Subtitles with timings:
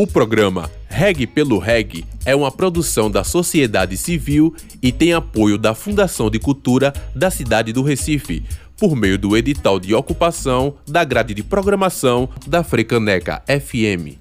[0.00, 5.74] O programa Reg pelo Reg é uma produção da sociedade civil e tem apoio da
[5.74, 8.42] Fundação de Cultura da cidade do Recife,
[8.78, 14.16] por meio do edital de ocupação da grade de programação da Frecaneca FM.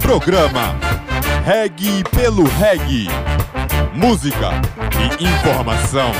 [0.00, 0.74] Programa
[1.44, 3.08] Reg pelo Reg.
[3.94, 4.52] Música
[5.20, 6.12] e informação.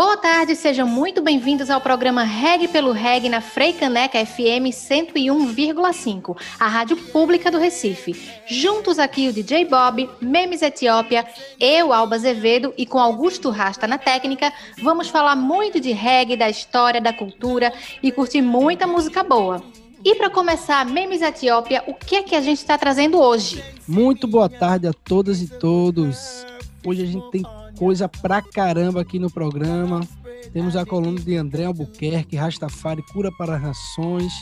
[0.00, 6.66] Boa tarde, sejam muito bem-vindos ao programa Reg pelo Reg na Freicaneca FM 101,5, a
[6.66, 8.16] rádio pública do Recife.
[8.46, 11.26] Juntos aqui o DJ Bob, Memes Etiópia,
[11.60, 14.50] eu, Alba Azevedo e com Augusto Rasta na técnica,
[14.82, 17.70] vamos falar muito de reggae, da história, da cultura
[18.02, 19.62] e curtir muita música boa.
[20.02, 23.62] E para começar, Memes Etiópia, o que é que a gente está trazendo hoje?
[23.86, 26.46] Muito boa tarde a todas e todos.
[26.86, 27.42] Hoje a gente tem
[27.80, 30.06] coisa pra caramba aqui no programa.
[30.52, 34.34] Temos a coluna de André Albuquerque, Rastafari, Cura para Rações.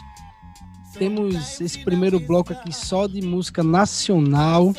[0.98, 4.74] Temos esse primeiro bloco aqui só de música nacional.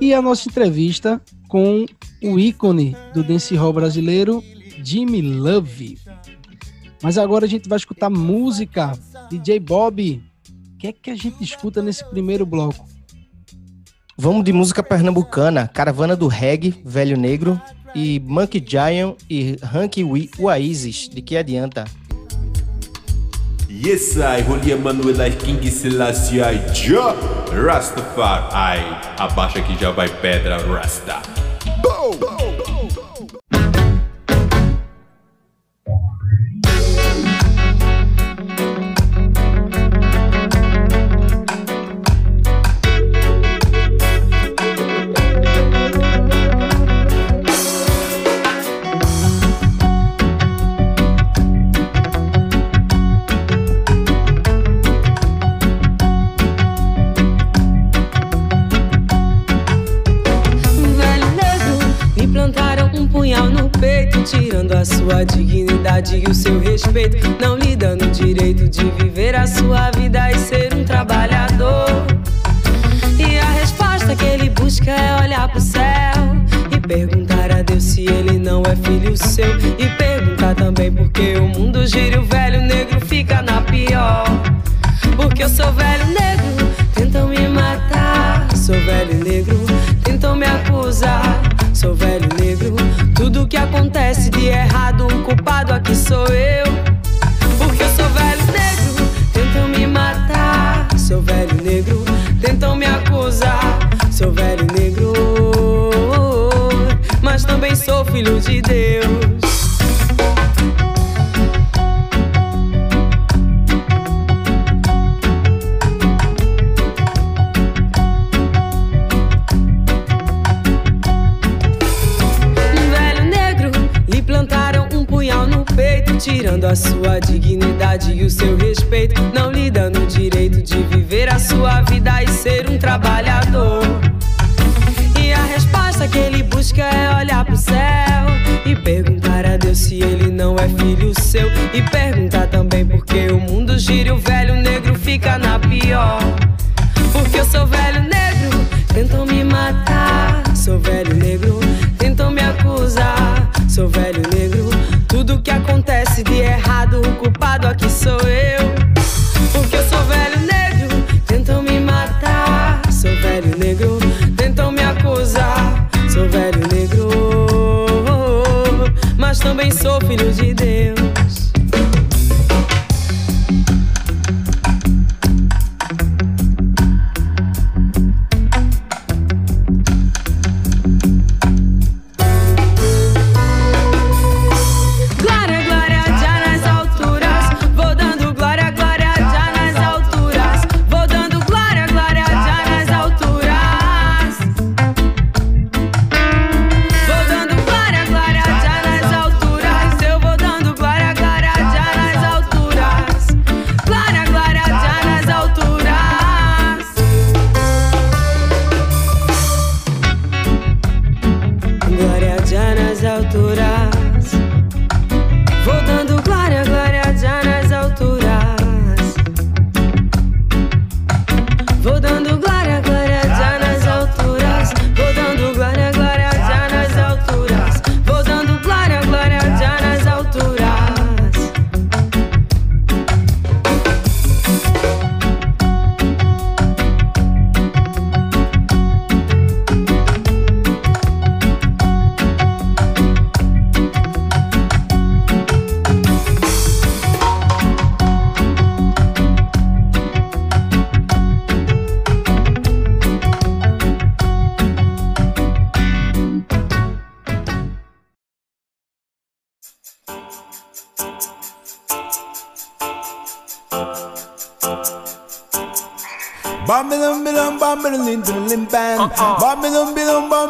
[0.00, 1.86] E a nossa entrevista com
[2.22, 4.44] o ícone do dancehall brasileiro,
[4.84, 5.98] Jimmy Love.
[7.02, 8.96] Mas agora a gente vai escutar música.
[9.28, 10.22] DJ Bob,
[10.72, 12.86] o que é que a gente escuta nesse primeiro bloco?
[14.20, 17.60] Vamos de música pernambucana, Caravana do Reggae, Velho Negro,
[17.98, 19.98] e Monkey Giant e Hank
[20.38, 21.84] Oasis, de que adianta?
[23.68, 27.14] Yes, I, Holy Emmanuel, King Selassie, I, Ja,
[27.52, 28.84] Rastafari,
[29.18, 31.20] abaixa que já vai pedra, Rasta.
[31.82, 32.16] Boom!
[32.18, 32.38] Boom!
[32.48, 32.67] sua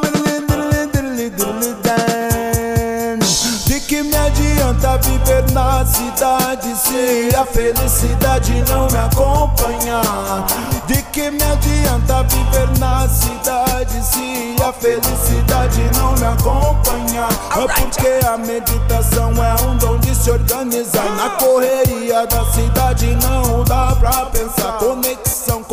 [0.02, 3.20] Diddly diddly diddly diddly dan.
[3.66, 10.44] De que me adianta viver na cidade se a felicidade não me acompanhar?
[10.88, 17.28] De que me adianta viver na cidade se a felicidade não me acompanhar?
[17.56, 21.14] É porque a meditação é um dom de se organizar.
[21.16, 24.78] Na correria da cidade não dá pra pensar.
[24.78, 25.27] Conexão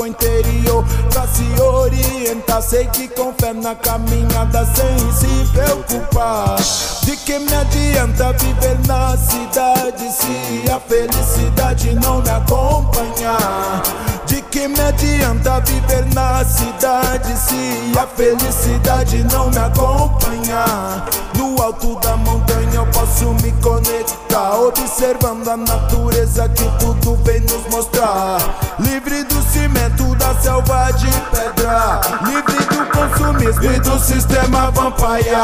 [0.08, 2.62] interior pra se orientar.
[2.62, 6.56] Sei que com fé na caminhada sem se preocupar.
[7.04, 13.84] De que me adianta viver na cidade se a felicidade não me acompanhar?
[14.26, 21.06] De que me adianta viver na cidade se a felicidade não me acompanhar?
[21.38, 27.68] No alto da montanha eu posso me conectar, observando a natureza que tudo vem nos
[27.70, 28.40] mostrar.
[28.80, 35.36] Livre do cimento da selva de pedra, livre do consumismo e do sistema vampire.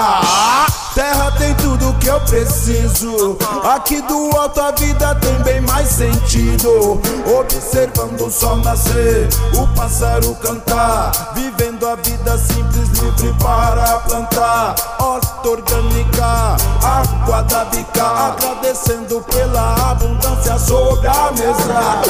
[0.93, 3.37] Terra tem tudo que eu preciso.
[3.63, 6.99] Aqui do alto a vida tem bem mais sentido.
[7.39, 11.31] Observando o sol nascer, o pássaro cantar.
[11.33, 14.75] Vivendo a vida simples, livre para plantar.
[14.99, 18.03] Horta orgânica, água da bica.
[18.03, 22.01] Agradecendo pela abundância sobre a mesa.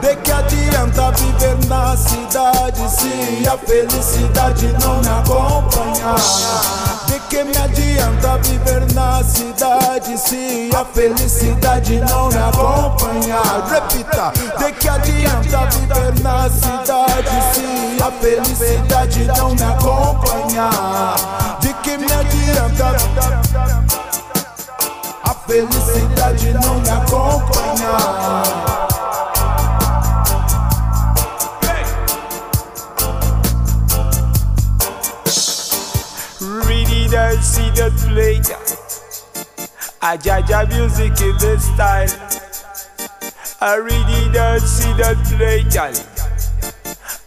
[0.00, 6.16] De que adianta viver na cidade se a felicidade não me acompanhar?
[7.06, 13.66] De que me adianta viver na cidade se a felicidade não me acompanhar?
[13.70, 21.14] Repita, de que adianta viver na cidade se a felicidade não me acompanhar?
[21.60, 22.96] De que me adianta
[25.24, 28.81] a felicidade não me acompanhar?
[37.12, 38.40] Don't see the play.
[40.00, 42.08] I judge a music in the style.
[43.60, 45.62] I really don't see the play.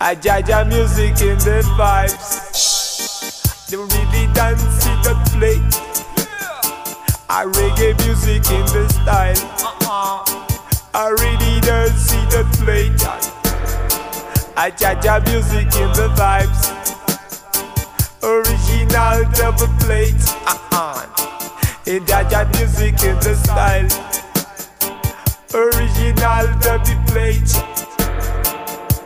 [0.01, 3.67] I judge a music in the vibes.
[3.69, 5.61] They really don't see the play.
[7.29, 9.37] I reggae music in the style.
[10.95, 12.89] I really don't see the play.
[14.57, 16.75] I judge a music in the vibes.
[18.85, 20.13] Original double plate.
[20.45, 21.07] Uh-uh.
[21.87, 23.89] In Jaja music in the style.
[25.53, 27.49] Original double plate.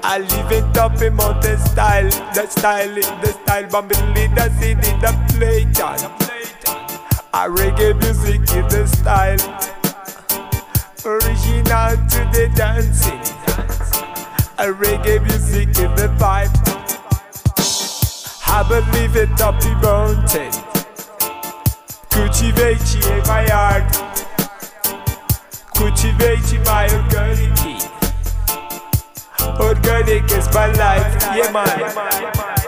[0.03, 2.09] I live it up in mountain style.
[2.33, 3.63] The style the style.
[3.69, 5.79] Bambili the city the plate.
[5.79, 5.97] Uh,
[7.33, 9.39] I reggae music in the style.
[11.05, 13.19] Original to the dancing.
[14.57, 16.78] A reggae music in the vibe.
[18.51, 20.51] I believe it up the mountain.
[22.09, 23.89] Cultivate my heart.
[25.75, 27.89] Cultivate my organic.
[29.59, 32.58] Organic is my life, yeah man.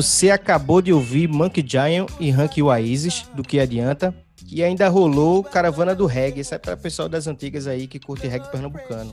[0.00, 4.14] Você acabou de ouvir Monkey Giant e Hank Oasis, do que adianta.
[4.50, 6.40] E ainda rolou Caravana do Reggae.
[6.40, 9.12] Isso é para o pessoal das antigas aí que curte reggae pernambucano.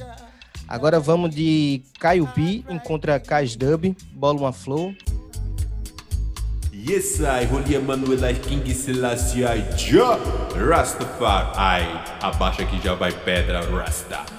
[0.66, 4.96] Agora vamos de Caio B, encontra Kais Dub, Bola uma Flow.
[6.74, 10.18] Yes, I, Holy Manuel King Selassie, I, Ja,
[10.56, 11.86] Rastafari,
[12.22, 14.37] abaixa que já vai pedra, Rasta.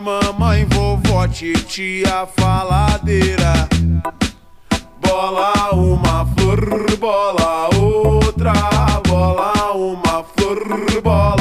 [0.00, 3.68] Mamãe, vovó, titia, faladeira.
[5.00, 8.52] Bola uma flor, bola outra,
[9.06, 11.37] bola uma flor, bola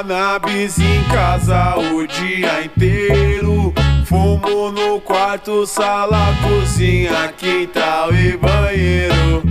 [0.00, 3.72] cannabis em casa o dia inteiro.
[4.06, 9.42] Fumo no quarto, sala, cozinha, quintal e banheiro.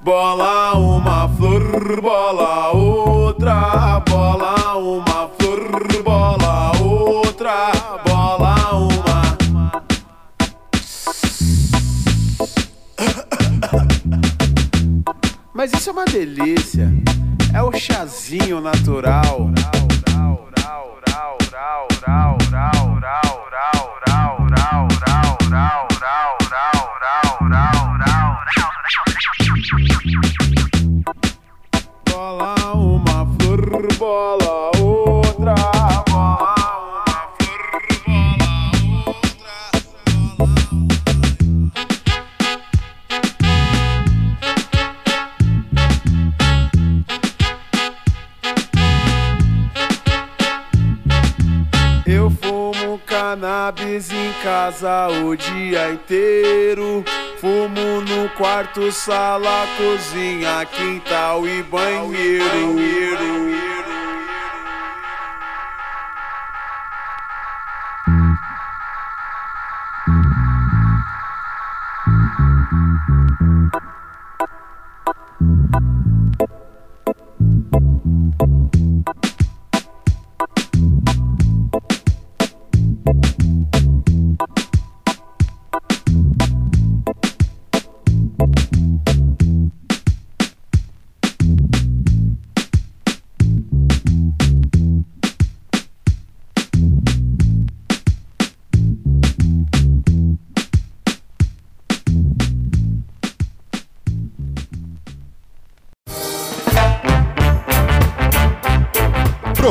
[0.00, 7.70] Bola uma flor, bola outra, bola uma flor, bola outra,
[8.04, 9.20] bola uma.
[15.54, 16.90] Mas isso é uma delícia.
[17.52, 19.50] É o chazinho natural.
[32.08, 34.39] Bola uma flor, bola
[53.30, 57.04] cannabis em casa o dia inteiro.
[57.38, 63.30] Fumo no quarto, sala, cozinha, quintal e banheiro.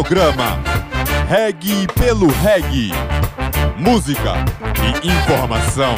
[0.09, 0.57] Programa
[1.27, 2.89] Reg pelo Reg.
[3.77, 4.33] Música
[4.81, 5.93] e informação.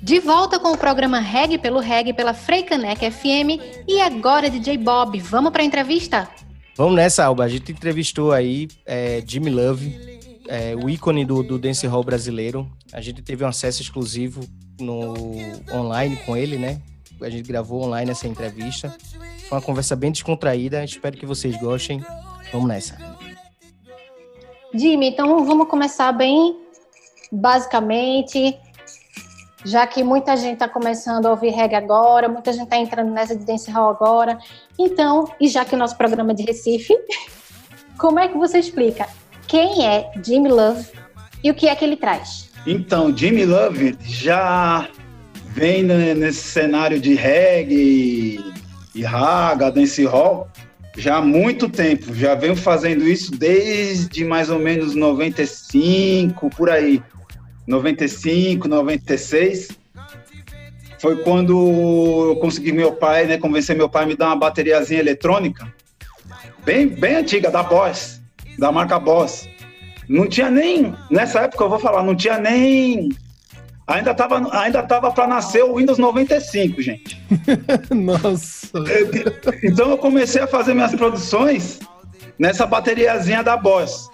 [0.00, 3.58] De volta com o programa Reg pelo Reg pela Freicanec FM
[3.88, 6.28] e agora DJ Bob, vamos para a entrevista?
[6.76, 7.42] Vamos nessa, Alba.
[7.42, 12.70] A gente entrevistou aí é, Jimmy Love, é, o ícone do, do dance hall brasileiro.
[12.92, 15.12] A gente teve um acesso exclusivo no
[15.72, 16.80] online com ele, né?
[17.24, 18.94] A gente gravou online essa entrevista.
[19.48, 20.84] Foi uma conversa bem descontraída.
[20.84, 22.04] Espero que vocês gostem.
[22.52, 22.96] Vamos nessa.
[24.72, 26.64] Jimmy, então vamos começar bem
[27.30, 28.56] basicamente,
[29.64, 33.34] já que muita gente está começando a ouvir reggae agora, muita gente está entrando nessa
[33.34, 34.38] de dance hall agora.
[34.78, 36.94] Então, e já que o nosso programa é de Recife,
[37.98, 39.08] como é que você explica
[39.46, 40.86] quem é Jimmy Love
[41.42, 42.50] e o que é que ele traz?
[42.66, 44.88] Então, Jimmy Love já
[45.54, 48.40] vem ne- nesse cenário de reggae
[48.92, 50.48] e raga, dance hall,
[50.96, 52.12] já há muito tempo.
[52.12, 57.00] Já venho fazendo isso desde mais ou menos 95, por aí.
[57.68, 59.68] 95, 96.
[60.98, 65.00] Foi quando eu consegui meu pai, né, convencer meu pai a me dar uma bateriazinha
[65.00, 65.72] eletrônica,
[66.64, 68.20] bem, bem antiga, da Boss,
[68.58, 69.48] da marca Boss.
[70.08, 73.10] Não tinha nem, nessa época eu vou falar, não tinha nem
[73.86, 77.22] Ainda tava, ainda tava para nascer o Windows 95, gente.
[77.94, 78.72] Nossa.
[79.62, 81.80] Então eu comecei a fazer minhas produções
[82.38, 84.08] nessa bateriazinha da Boss.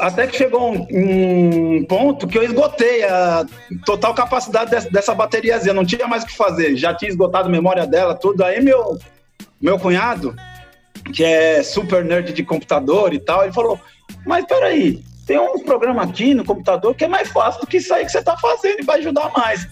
[0.00, 3.46] Até que chegou um, um ponto que eu esgotei a
[3.86, 7.52] total capacidade dessa, dessa bateriazinha, não tinha mais o que fazer, já tinha esgotado a
[7.52, 8.42] memória dela, tudo.
[8.44, 8.98] Aí meu,
[9.60, 10.34] meu cunhado,
[11.14, 13.80] que é super nerd de computador e tal, ele falou:
[14.26, 17.92] Mas peraí, tem um programa aqui no computador que é mais fácil do que isso
[17.92, 19.66] aí que você tá fazendo e vai ajudar mais.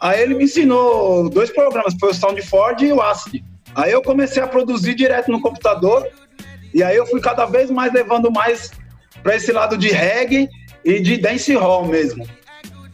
[0.00, 3.44] Aí ele me ensinou dois programas, foi o SoundForge e o Acid.
[3.74, 6.06] Aí eu comecei a produzir direto no computador
[6.74, 8.70] e aí eu fui cada vez mais levando mais
[9.22, 10.48] para esse lado de reggae
[10.84, 12.26] e de dance hall mesmo.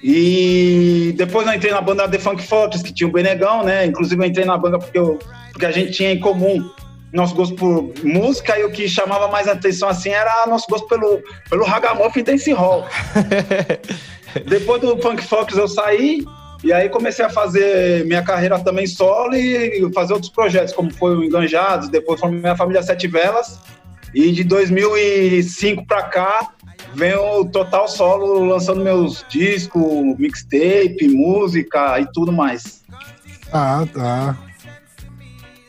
[0.02, 3.86] E depois eu entrei na banda The Funk Fotos, que tinha o Benegão, né?
[3.86, 5.18] Inclusive eu entrei na banda porque, eu,
[5.50, 6.70] porque a gente tinha em comum
[7.14, 11.22] nosso gosto por música e o que chamava mais atenção assim era nosso gosto pelo,
[11.48, 12.86] pelo ragamuffin e dance hall.
[14.48, 16.24] Depois do Funk Fox eu saí
[16.64, 21.14] E aí comecei a fazer minha carreira também solo e fazer outros projetos, como foi
[21.14, 23.60] o Enganjados, depois foi minha família Sete Velas.
[24.12, 26.52] E de 2005 para cá,
[26.94, 32.82] venho total solo lançando meus discos, mixtape, música e tudo mais.
[33.52, 34.36] Ah, tá.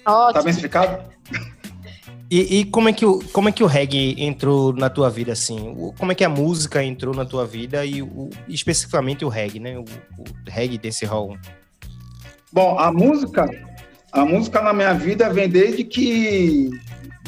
[0.03, 0.43] Tá Ótimo.
[0.43, 1.14] bem explicado?
[2.29, 5.31] E, e como, é que o, como é que o reggae entrou na tua vida,
[5.31, 5.73] assim?
[5.77, 9.59] O- Como é que a música entrou na tua vida e o, especificamente o reggae,
[9.59, 9.77] né?
[9.77, 11.37] O, o reggae desse hall.
[12.51, 13.47] Bom, a música,
[14.11, 16.69] a música na minha vida vem desde que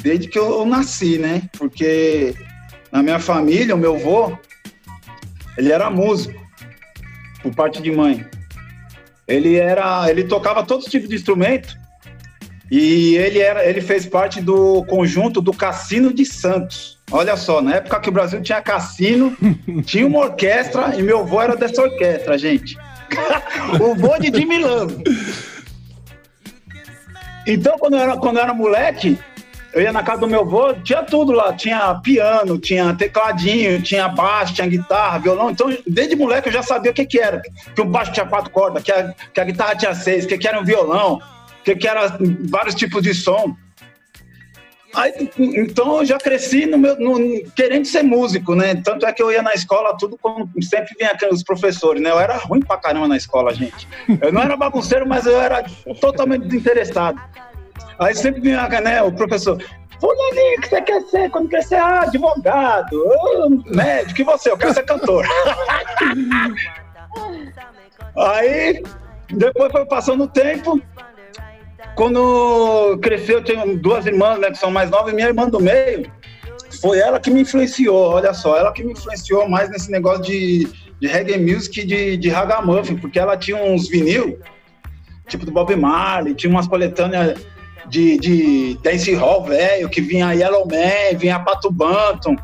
[0.01, 1.43] desde que eu nasci, né?
[1.57, 2.33] Porque
[2.91, 4.35] na minha família, o meu avô,
[5.57, 6.39] ele era músico
[7.43, 8.25] por parte de mãe.
[9.27, 11.77] Ele era, ele tocava todo tipo de instrumento
[12.69, 16.97] e ele era, ele fez parte do conjunto do Cassino de Santos.
[17.09, 19.35] Olha só, na época que o Brasil tinha cassino,
[19.85, 22.77] tinha uma orquestra e meu avô era dessa orquestra, gente.
[23.79, 25.03] o vô de Love.
[27.47, 29.17] Então, quando eu, era, quando eu era moleque,
[29.73, 31.53] eu ia na casa do meu avô, tinha tudo lá.
[31.53, 35.49] Tinha piano, tinha tecladinho, tinha baixo, tinha guitarra, violão.
[35.49, 37.41] Então, desde moleque eu já sabia o que, que era.
[37.73, 40.47] Que o baixo tinha quatro cordas, que a, que a guitarra tinha seis, que, que
[40.47, 41.21] era um violão,
[41.67, 42.17] que, que era
[42.49, 43.55] vários tipos de som.
[44.95, 48.75] Aí, então eu já cresci no meu, no- querendo ser músico, né?
[48.75, 52.09] Tanto é que eu ia na escola, tudo como sempre vinha aqueles professores, né?
[52.09, 53.87] Eu era ruim pra caramba na escola, gente.
[54.21, 55.63] Eu não era bagunceiro, mas eu era
[55.99, 57.21] totalmente desinteressado.
[57.99, 59.61] Aí sempre vinha, né, o professor,
[59.99, 61.29] Fulaninho, o que você quer ser?
[61.31, 64.51] Quando quer ser ah, advogado, ah, médico, e você?
[64.51, 65.25] Eu quero ser cantor.
[68.15, 68.81] Aí,
[69.29, 70.81] depois foi passando o tempo,
[71.97, 75.59] quando cresceu, eu tenho duas irmãs, né, que são mais novas, e minha irmã do
[75.59, 76.09] meio,
[76.79, 80.67] foi ela que me influenciou, olha só, ela que me influenciou mais nesse negócio de,
[81.01, 84.39] de reggae music de, de ragamuffin, porque ela tinha uns vinil,
[85.27, 87.39] tipo do Bob Marley, tinha umas coletâneas
[87.87, 92.35] de, de dance hall velho, que vinha Yellow Man, vinha Pato Banton,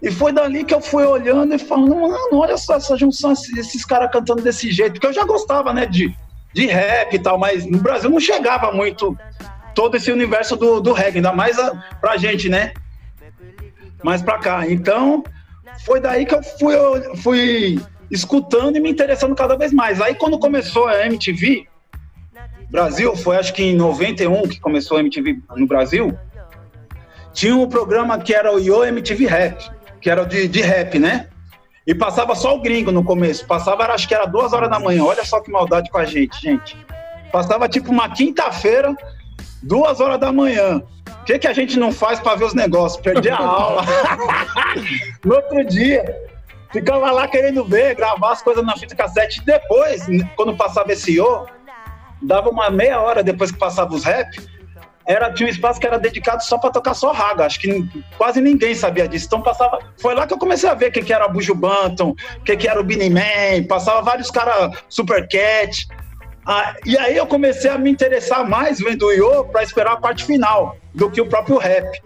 [0.00, 3.84] e foi dali que eu fui olhando e falando, mano, olha só essa junção, esses
[3.84, 6.16] caras cantando desse jeito, porque eu já gostava, né, de,
[6.56, 9.14] de rap e tal, mas no Brasil não chegava muito
[9.74, 12.72] todo esse universo do, do reggae, ainda mais a, pra gente, né?
[14.02, 14.66] Mais pra cá.
[14.66, 15.22] Então,
[15.84, 17.78] foi daí que eu fui, eu fui
[18.10, 20.00] escutando e me interessando cada vez mais.
[20.00, 21.68] Aí, quando começou a MTV,
[22.70, 26.18] Brasil, foi acho que em 91 que começou a MTV no Brasil,
[27.34, 31.28] tinha um programa que era o Yo MTV Rap, que era de, de rap, né?
[31.86, 33.46] E passava só o gringo no começo.
[33.46, 35.04] Passava, era- acho que era duas horas da manhã.
[35.04, 36.76] Olha só que maldade com a gente, gente.
[37.30, 38.94] Passava tipo uma quinta-feira,
[39.62, 40.82] duas horas da manhã.
[41.20, 43.00] O que, que a gente não faz para ver os negócios?
[43.00, 43.82] Perder a aula.
[45.24, 46.04] no outro dia,
[46.72, 49.44] ficava lá querendo ver, gravar as coisas na fita cassete.
[49.44, 51.46] Depois, quando passava esse Yo,
[52.22, 54.28] dava uma meia hora depois que passava os rap,
[55.06, 57.46] era, tinha um espaço que era dedicado só para tocar só raga.
[57.46, 57.88] Acho que
[58.18, 59.26] quase ninguém sabia disso.
[59.26, 59.78] Então passava.
[59.98, 62.56] Foi lá que eu comecei a ver o que, que era Buju Banton, o que,
[62.56, 65.86] que era o Beanie Man, passava vários caras Super Cat.
[66.44, 69.96] Ah, e aí eu comecei a me interessar mais vendo o Yo para esperar a
[69.96, 72.00] parte final do que o próprio rap.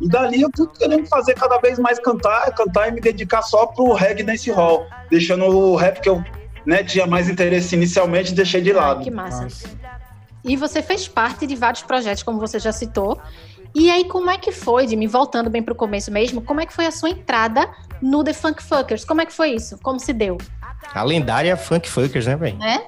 [0.00, 3.66] E dali eu fui querendo fazer cada vez mais cantar, cantar e me dedicar só
[3.66, 6.24] pro reggae nesse hall, deixando o rap que eu
[6.66, 9.04] né, tinha mais interesse inicialmente, deixei de lado.
[9.04, 9.46] Que massa.
[10.44, 13.20] E você fez parte de vários projetos, como você já citou.
[13.74, 16.72] E aí, como é que foi, Jimmy, voltando bem pro começo mesmo, como é que
[16.72, 17.68] foi a sua entrada
[18.02, 19.04] no The Funk Fuckers?
[19.04, 19.78] Como é que foi isso?
[19.78, 20.36] Como se deu?
[20.94, 22.58] A lendária Funk Funkers, né, velho?
[22.58, 22.84] Né?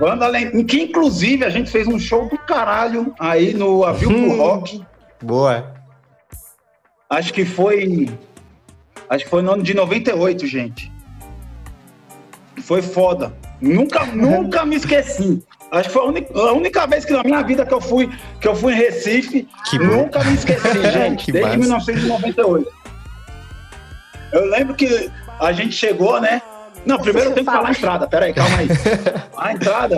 [0.00, 0.30] Banda
[0.64, 4.36] que inclusive a gente fez um show do caralho aí no Avil pro Hum.
[4.36, 4.84] Rock.
[5.22, 5.74] Boa.
[7.08, 8.08] Acho que foi.
[9.10, 10.90] Acho que foi no ano de 98, gente.
[12.62, 13.34] Foi foda.
[13.60, 15.42] Nunca, nunca me esqueci.
[15.70, 18.10] Acho que foi a única, a única vez que na minha vida que eu fui,
[18.40, 19.84] que eu fui em Recife, Que bom.
[19.84, 21.30] nunca me esqueci, gente.
[21.30, 21.92] Desde massa.
[21.92, 22.72] 1998.
[24.32, 26.42] Eu lembro que a gente chegou, né?
[26.84, 28.06] Não, primeiro eu tenho que falar a entrada.
[28.08, 28.68] Peraí, calma aí.
[29.36, 29.96] A entrada.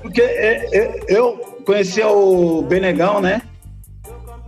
[0.00, 3.42] Porque é, é, eu conhecia o Benegão, né?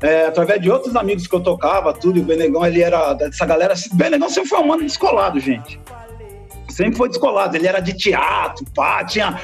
[0.02, 3.46] É, através de outros amigos que eu tocava, tudo, e o Benegão, ele era dessa
[3.46, 3.74] galera.
[3.74, 5.80] O Benegão sempre foi um mano descolado, gente.
[6.76, 7.56] Sempre foi descolado.
[7.56, 9.40] Ele era de teatro, pá, tinha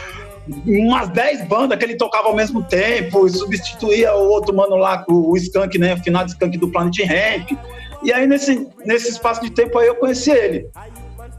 [0.66, 5.02] umas 10 bandas que ele tocava ao mesmo tempo, e substituía o outro mano lá,
[5.08, 5.94] o, Skank, né?
[5.94, 7.52] O finado Skank do Planet Ramp.
[8.02, 10.68] E aí, nesse, nesse espaço de tempo aí, eu conheci ele.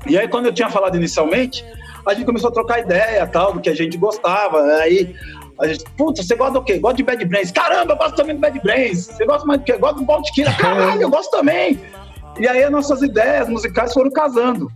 [0.07, 1.63] E aí, quando eu tinha falado inicialmente,
[2.07, 4.63] a gente começou a trocar ideia, tal, do que a gente gostava.
[4.77, 5.15] Aí,
[5.59, 6.79] a gente, puta, você gosta do quê?
[6.79, 7.51] Gosta de Bad Brains.
[7.51, 9.05] Caramba, eu gosto também do Bad Brains.
[9.05, 9.77] Você gosta mais do quê?
[9.77, 10.57] Gosto do Killer.
[10.57, 11.79] Caralho, eu gosto também.
[12.39, 14.71] E aí, as nossas ideias musicais foram casando.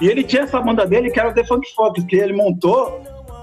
[0.00, 3.02] E ele tinha essa banda dele que era The Funk Fox, que ele montou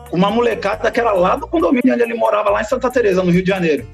[0.10, 3.24] com uma molecada que era lá do condomínio onde ele morava, lá em Santa Teresa,
[3.24, 3.88] no Rio de Janeiro.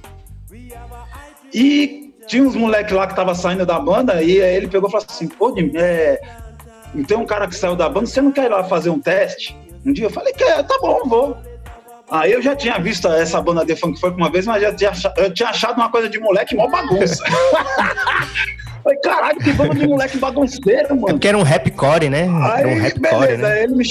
[1.54, 4.92] E tinha uns moleques lá que tava saindo da banda, e aí ele pegou e
[4.92, 6.22] falou assim, pô, Jimmy, é,
[7.08, 9.58] tem um cara que saiu da banda, você não quer ir lá fazer um teste?
[9.86, 11.38] Um dia eu falei, que tá bom, vou.
[12.10, 14.92] Aí eu já tinha visto essa banda de funk foi uma vez, mas já tinha,
[15.16, 17.24] eu tinha achado uma coisa de moleque mó bagunça.
[18.84, 21.10] Falei, caralho, que banda de moleque bagunceiro, mano.
[21.10, 22.24] É porque era um rapcore, né?
[22.24, 23.64] Aí, era um rapcore, beleza, né?
[23.64, 23.86] ele me...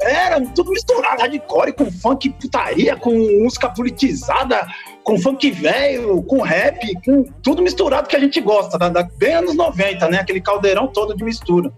[0.00, 3.10] Era tudo misturado, hardcore com funk putaria, com
[3.42, 4.66] música politizada,
[5.02, 9.34] com funk velho, com rap, com tudo misturado que a gente gosta, da, da, bem
[9.34, 10.18] anos 90, né?
[10.18, 11.72] Aquele caldeirão todo de mistura.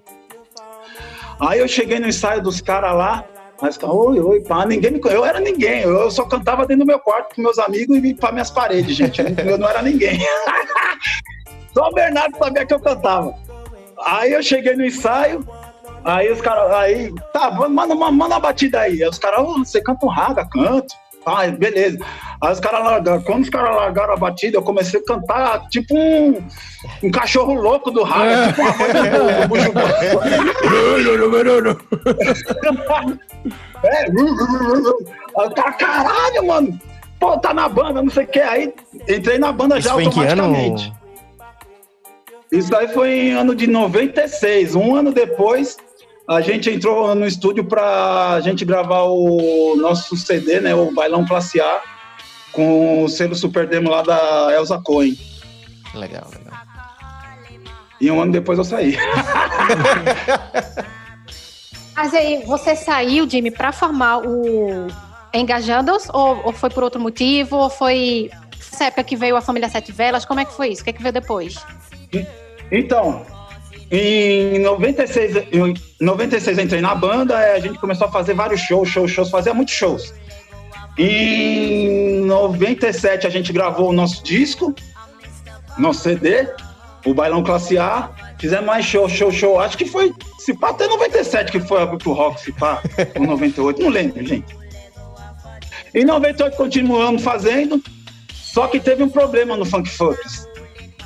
[1.39, 3.25] Aí eu cheguei no ensaio dos caras lá,
[3.61, 6.99] mas oi, oi, pá, ninguém me Eu era ninguém, eu só cantava dentro do meu
[6.99, 9.21] quarto com meus amigos e para minhas paredes, gente.
[9.21, 10.19] Eu não era ninguém.
[11.77, 13.35] Só o Bernardo sabia que eu cantava.
[14.07, 15.47] Aí eu cheguei no ensaio,
[16.03, 19.03] aí os caras, aí, tá, manda, manda uma batida aí.
[19.03, 20.95] Aí os caras, oh, você canta um raga, canto.
[21.27, 21.99] Ah, beleza.
[22.41, 23.21] Aí os caras largaram.
[23.25, 26.43] Quando os caras largaram a batida, eu comecei a cantar tipo um,
[27.03, 28.99] um cachorro louco do raga, tipo uma voz do
[33.85, 36.81] É, caralho, mano.
[37.21, 38.41] Pô, tá na banda, não sei o que.
[38.41, 38.73] Aí
[39.07, 40.96] entrei na banda Isso já automaticamente.
[42.57, 44.75] Isso aí foi em ano de 96.
[44.75, 45.77] Um ano depois,
[46.27, 50.75] a gente entrou no estúdio pra gente gravar o nosso CD, né?
[50.75, 51.83] O Bailão Classe A,
[52.53, 55.19] com o selo Super Demo lá da Elza Cohen.
[55.95, 56.55] Legal, legal.
[58.01, 58.97] E um ano depois eu saí.
[61.95, 64.87] Mas aí, você saiu, Jimmy, pra formar o
[65.35, 66.09] Engajando-os?
[66.11, 67.57] Ou, ou foi por outro motivo?
[67.57, 68.31] Ou foi
[68.73, 70.25] essa época que veio a família Sete Velas?
[70.25, 70.81] Como é que foi isso?
[70.81, 71.57] O que, é que veio depois?
[72.70, 73.24] Então,
[73.90, 78.61] em 96, em 96 eu entrei na banda, aí a gente começou a fazer vários
[78.61, 80.12] shows, shows, shows, fazia muitos shows.
[80.98, 84.74] Em 97 a gente gravou o nosso disco,
[85.79, 86.48] nosso CD,
[87.05, 88.11] o Bailão Classe A.
[88.38, 89.61] Fizemos mais show, show, show.
[89.61, 92.83] Acho que foi, se pá, até 97 que foi pro rock, se pá,
[93.18, 94.57] ou 98, não lembro, gente.
[95.94, 97.81] Em 98 continuamos fazendo,
[98.33, 100.46] só que teve um problema no Funk Focus.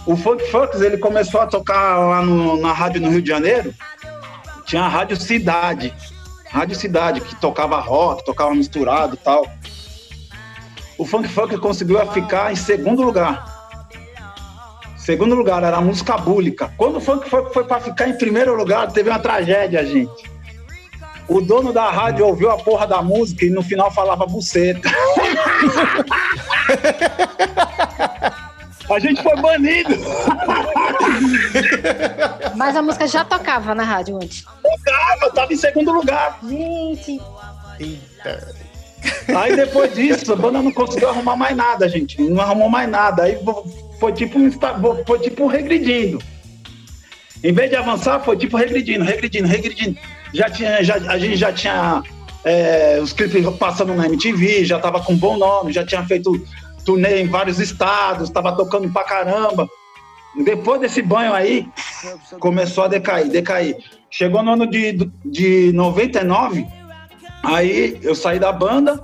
[0.06, 3.72] O Funk Focus, ele começou a tocar lá no- na rádio no Rio de Janeiro,
[4.66, 5.94] tinha a Rádio Cidade.
[6.50, 9.46] Rádio Cidade, que tocava rock, tocava misturado e tal.
[10.98, 13.44] O Funk Funk conseguiu ficar em segundo lugar.
[14.96, 16.72] Segundo lugar, era a música búlica.
[16.76, 20.30] Quando o Funk Funk foi para ficar em primeiro lugar, teve uma tragédia, gente.
[21.28, 24.90] O dono da rádio ouviu a porra da música e no final falava buceta.
[28.92, 29.90] a gente foi banido.
[32.56, 34.44] Mas a música já tocava na rádio antes.
[34.62, 36.38] Tocava, tava em segundo lugar.
[36.42, 37.20] Gente,
[39.34, 42.20] Aí depois disso, a banda não conseguiu arrumar mais nada, gente.
[42.20, 43.24] Não arrumou mais nada.
[43.24, 43.38] Aí
[43.98, 44.50] foi tipo, um
[45.06, 46.18] foi tipo regredindo.
[47.42, 49.98] Em vez de avançar, foi tipo regredindo, regredindo, regredindo.
[50.34, 52.02] Já tinha, já, a gente já tinha
[52.44, 56.32] é, os clipes passando na MTV, já tava com bom nome, já tinha feito
[56.84, 59.68] turnê em vários estados, tava tocando pra caramba.
[60.44, 61.68] Depois desse banho aí,
[62.38, 63.76] começou a decair, decair.
[64.10, 66.66] Chegou no ano de, de 99,
[67.42, 69.00] Aí eu saí da banda,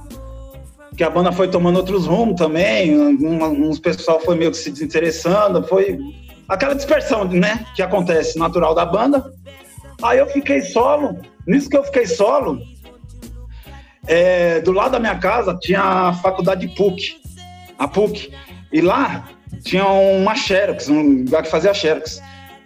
[0.97, 5.67] que a banda foi tomando outros rumos também, uns pessoal foi meio que se desinteressando,
[5.67, 5.99] foi
[6.49, 9.33] aquela dispersão, né, que acontece natural da banda.
[10.03, 12.61] Aí eu fiquei solo, nisso que eu fiquei solo,
[14.07, 17.17] é, do lado da minha casa tinha a faculdade PUC,
[17.79, 18.33] a PUC,
[18.73, 19.29] e lá
[19.65, 22.21] tinha uma Xerox, um lugar que fazia Xerox.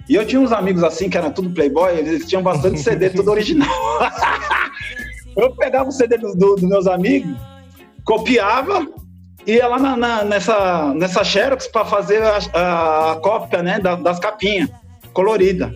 [0.08, 3.30] E eu tinha uns amigos assim, que eram tudo playboy, eles tinham bastante CD, tudo
[3.30, 3.68] original.
[5.36, 7.34] Eu pegava o CD dos do, dos meus amigos,
[8.04, 8.86] copiava,
[9.46, 12.38] ia lá na, na- nessa, nessa Xerox para fazer a,
[13.12, 14.68] a- cópia né, da- das capinhas,
[15.12, 15.72] colorida.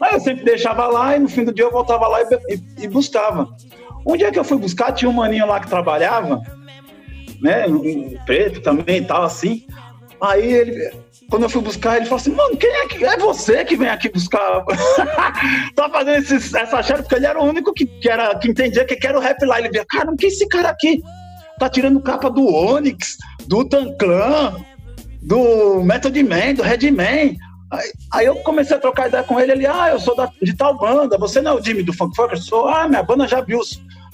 [0.00, 2.84] Aí eu sempre deixava lá e no fim do dia eu voltava lá e, e-
[2.84, 3.46] e buscava.
[4.06, 6.40] Um dia que eu fui buscar, tinha um maninho lá que trabalhava,
[7.40, 9.64] né, um preto também e tal, assim.
[10.20, 10.92] Aí ele,
[11.30, 13.88] quando eu fui buscar, ele falou assim, mano, quem é que é você que vem
[13.88, 14.64] aqui buscar?
[15.74, 18.84] tá fazendo esse, essa Xerox, porque ele era o único que, que, era, que entendia
[18.84, 19.58] que era o rap lá.
[19.58, 21.00] Ele via, caramba, que é esse cara aqui?
[21.58, 24.56] Tá tirando capa do Onyx, do Tanclan,
[25.22, 27.36] do Method Man, do Redman.
[27.70, 30.56] Aí, aí eu comecei a trocar ideia com ele, ele, ah, eu sou da, de
[30.56, 32.46] tal banda, você não é o Jimmy do Funk Funkers?
[32.46, 33.60] Sou, ah, minha banda já viu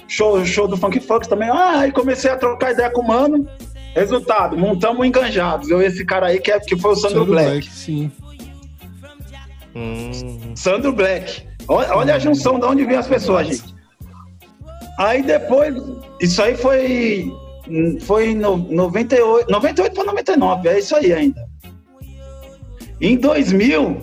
[0.09, 1.49] show, show do Funk Funkers também.
[1.49, 3.49] Ah, aí comecei a trocar ideia com o mano.
[3.95, 5.71] Resultado, montamos enganjados.
[5.71, 7.51] Eu esse cara aí que, é, que foi o Sandro, Sandro Black.
[7.51, 8.13] Black, sim.
[9.75, 11.43] Hum, Sandro Black.
[11.69, 13.75] Olha, olha a junção de onde vem as pessoas, gente.
[14.99, 15.75] Aí depois,
[16.21, 17.33] isso aí foi
[18.03, 21.47] foi no 98, 98 para 99, é isso aí ainda.
[23.01, 24.01] Em 2000,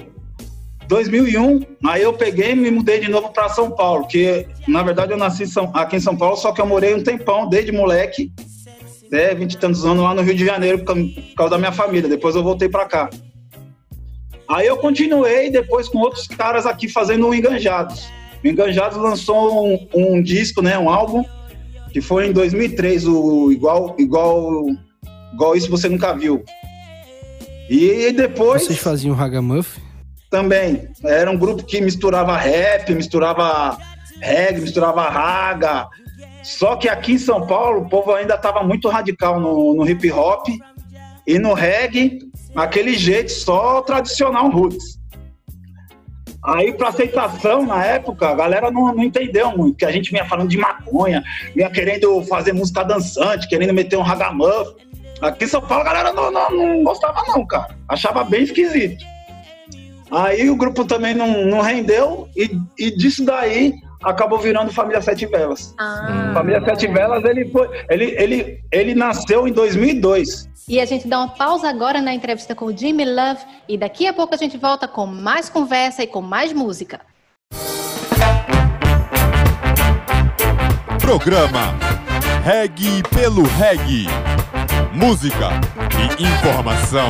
[0.94, 5.12] 2001, aí eu peguei e me mudei de novo para São Paulo, que na verdade
[5.12, 8.32] eu nasci aqui em São Paulo, só que eu morei um tempão, desde moleque,
[9.12, 10.96] né, 20 e tantos anos lá no Rio de Janeiro, por
[11.36, 12.08] causa da minha família.
[12.08, 13.10] Depois eu voltei para cá.
[14.48, 18.08] Aí eu continuei depois com outros caras aqui fazendo o Enganjados.
[18.44, 21.24] O Enganjados lançou um, um disco, né, um álbum,
[21.92, 24.68] que foi em 2003, o igual igual
[25.34, 26.44] igual isso você nunca viu.
[27.68, 29.82] E depois vocês faziam Ragamuff?
[30.34, 30.90] Também.
[31.04, 33.78] Era um grupo que misturava rap, misturava
[34.20, 35.88] reggae, misturava raga.
[36.42, 40.12] Só que aqui em São Paulo o povo ainda estava muito radical no, no hip
[40.12, 40.48] hop
[41.28, 42.18] e no reggae,
[42.56, 45.00] aquele jeito só tradicional roots.
[46.44, 50.26] Aí, para aceitação, na época, a galera não, não entendeu muito, que a gente vinha
[50.26, 51.24] falando de maconha,
[51.56, 54.74] vinha querendo fazer música dançante, querendo meter um ragamuff.
[55.22, 57.78] Aqui em São Paulo, a galera não, não, não gostava, não, cara.
[57.88, 59.13] Achava bem esquisito.
[60.14, 63.74] Aí o grupo também não, não rendeu, e, e disso daí
[64.04, 65.74] acabou virando Família Sete Velas.
[65.80, 66.32] Ah.
[66.34, 70.50] Família Sete Velas, ele, foi, ele, ele, ele nasceu em 2002.
[70.68, 74.06] E a gente dá uma pausa agora na entrevista com o Jimmy Love e daqui
[74.06, 77.02] a pouco a gente volta com mais conversa e com mais música.
[81.02, 81.76] Programa
[82.44, 84.08] Reg pelo Reg.
[84.94, 85.50] Música
[86.20, 87.10] e informação.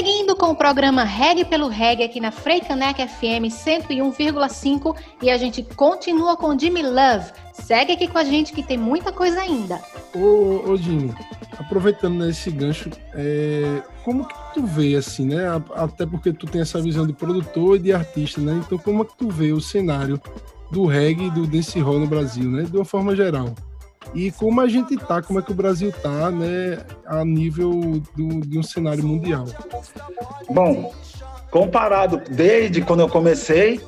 [0.00, 5.62] Seguindo com o programa Reg pelo Reg aqui na Freicanec FM 101,5 e a gente
[5.62, 9.78] continua com Jimmy Love, Segue aqui com a gente que tem muita coisa ainda.
[10.14, 11.12] Ô, ô Jimmy,
[11.58, 15.44] aproveitando nesse gancho, é, como que tu vê, assim, né?
[15.74, 18.58] Até porque tu tem essa visão de produtor e de artista, né?
[18.64, 20.18] Então, como é que tu vê o cenário
[20.70, 22.62] do reggae e do dancehall no Brasil, né?
[22.62, 23.54] De uma forma geral.
[24.14, 26.78] E como a gente tá, como é que o Brasil tá, né?
[27.06, 29.46] A nível do, de um cenário mundial.
[30.48, 30.92] Bom,
[31.50, 33.80] comparado desde quando eu comecei,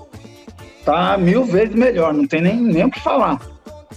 [0.85, 3.41] tá mil vezes melhor, não tem nem, nem o que falar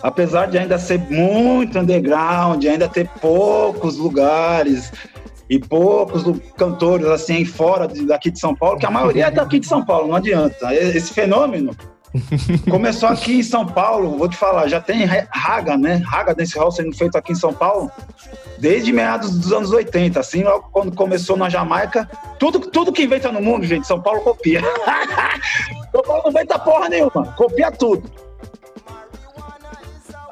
[0.01, 4.91] apesar de ainda ser muito underground, de ainda ter poucos lugares
[5.49, 6.23] e poucos
[6.55, 9.83] cantores assim fora de, daqui de São Paulo, que a maioria é daqui de São
[9.83, 10.73] Paulo, não adianta.
[10.73, 11.75] Esse fenômeno
[12.69, 16.01] começou aqui em São Paulo, vou te falar, já tem raga, né?
[16.05, 17.91] Raga desse hall sendo feito aqui em São Paulo
[18.57, 23.31] desde meados dos anos 80, assim, logo quando começou na Jamaica, tudo, tudo que inventa
[23.31, 24.61] no mundo, gente, São Paulo copia.
[25.91, 28.09] São Paulo não inventa porra nenhuma, copia tudo.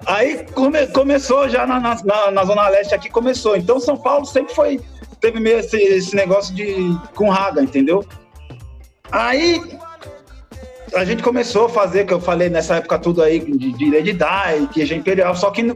[0.05, 3.55] Aí come, começou já na, na, na, Zona Leste aqui, começou.
[3.55, 4.81] Então São Paulo sempre foi,
[5.21, 6.75] teve meio esse, esse negócio de
[7.15, 8.05] com raga, entendeu?
[9.11, 9.61] Aí
[10.95, 14.17] a gente começou a fazer, que eu falei nessa época tudo aí, de, de Lady
[14.71, 15.75] que é Imperial, só que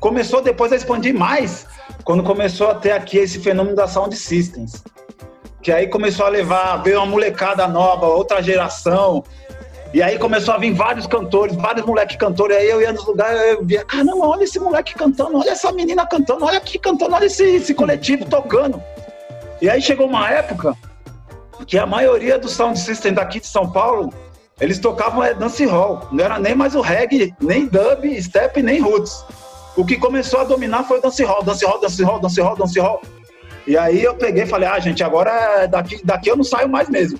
[0.00, 1.66] começou depois a expandir mais,
[2.04, 4.82] quando começou a ter aqui esse fenômeno da Sound Systems.
[5.62, 9.22] Que aí começou a levar, veio uma molecada nova, outra geração,
[9.94, 12.56] e aí começou a vir vários cantores, vários moleques cantores.
[12.56, 16.06] Aí eu ia nos lugares, eu via, caramba, olha esse moleque cantando, olha essa menina
[16.06, 18.82] cantando, olha aqui cantando, olha esse, esse coletivo tocando.
[19.60, 20.74] E aí chegou uma época
[21.66, 24.12] que a maioria do sound system daqui de São Paulo,
[24.62, 26.06] eles tocavam é, dance hall.
[26.12, 29.24] Não era nem mais o reggae, nem dub, step, nem roots.
[29.76, 32.56] O que começou a dominar foi o dance hall, dance hall, dance hall, dance hall,
[32.56, 33.02] dance hall.
[33.66, 36.68] E aí eu peguei e falei, ah, gente, agora é daqui, daqui eu não saio
[36.68, 37.18] mais mesmo.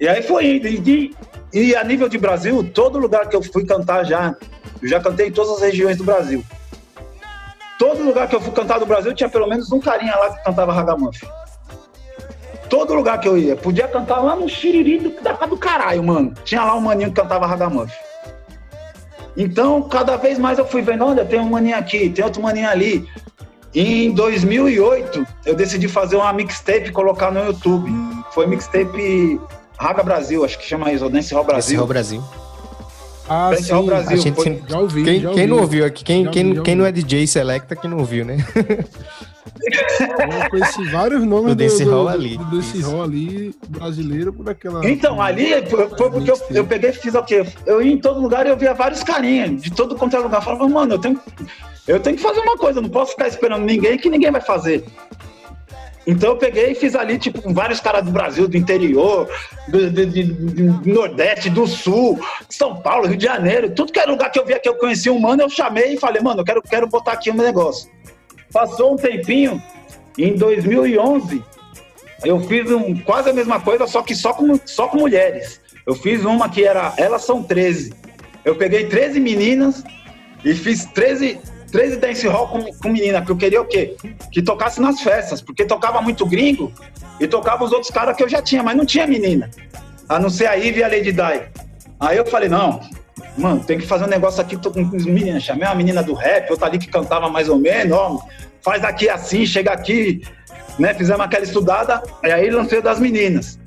[0.00, 0.68] E aí foi indo.
[0.68, 1.12] E,
[1.52, 4.36] e a nível de Brasil, todo lugar que eu fui cantar já,
[4.80, 6.44] eu já cantei em todas as regiões do Brasil.
[7.80, 10.44] Todo lugar que eu fui cantar do Brasil tinha pelo menos um carinha lá que
[10.44, 11.26] cantava ragamuffin.
[12.70, 13.56] Todo lugar que eu ia.
[13.56, 15.10] Podia cantar lá no Xiriri do,
[15.48, 16.32] do caralho, mano.
[16.44, 17.92] Tinha lá um maninho que cantava ragamuffin.
[19.36, 22.68] Então, cada vez mais eu fui vendo, olha, tem um maninho aqui, tem outro maninho
[22.68, 23.08] ali.
[23.74, 27.90] Em 2008, eu decidi fazer uma mixtape e colocar no YouTube.
[28.32, 29.40] Foi mixtape
[29.78, 31.70] Raga Brasil, acho que chama isso, Dance Hall Brasil.
[31.70, 32.22] Dance Hall Brasil.
[33.32, 33.86] Ah, sim.
[33.86, 34.10] Brasil.
[34.10, 34.60] A gente foi...
[34.66, 35.40] já ouvi, quem, já ouvi.
[35.40, 38.24] quem não ouviu aqui, quem, já quem, quem não é DJ Selecta, que não ouviu,
[38.24, 38.38] né?
[39.62, 42.36] Eu conheci vários nomes do, Dance Hall ali.
[42.36, 44.88] Do Dance Hall ali, brasileiro, por aquela.
[44.88, 47.46] Então, ali foi, foi porque eu, eu, peguei e fiz o quê?
[47.64, 50.38] Eu ia em todo lugar e eu via vários carinhas, de todo quanto é lugar.
[50.38, 51.20] Eu falava, mano, eu tenho,
[51.86, 54.84] eu tenho que fazer uma coisa, não posso ficar esperando ninguém que ninguém vai fazer.
[56.06, 59.28] Então eu peguei e fiz ali, tipo, com vários caras do Brasil, do interior,
[59.68, 64.10] do, do, do, do, Nordeste, do Sul, São Paulo, Rio de Janeiro, tudo que era
[64.10, 66.44] lugar que eu via que eu conhecia um mano, eu chamei e falei, mano, eu
[66.44, 67.90] quero, quero botar aqui um negócio.
[68.52, 69.62] Passou um tempinho,
[70.18, 71.44] Em 2011,
[72.24, 75.60] eu fiz um, quase a mesma coisa, só que só com, só com mulheres.
[75.86, 77.94] Eu fiz uma que era Elas São 13.
[78.44, 79.84] Eu peguei 13 meninas
[80.44, 81.38] e fiz 13,
[81.70, 83.96] 13 dance hall com, com menina, porque eu queria o quê?
[84.32, 86.72] Que tocasse nas festas, porque tocava muito gringo
[87.18, 89.50] e tocava os outros caras que eu já tinha, mas não tinha menina.
[90.08, 91.42] A não ser a Ivy e a Lady Di.
[92.00, 92.80] Aí eu falei, não,
[93.36, 95.42] mano, tem que fazer um negócio aqui tô com as meninas.
[95.42, 98.18] Chamei uma menina do rap, outra ali que cantava mais ou menos, ó,
[98.62, 100.22] faz aqui assim, chega aqui,
[100.78, 100.94] né?
[100.94, 103.58] Fizemos aquela estudada, e aí lancei o das meninas.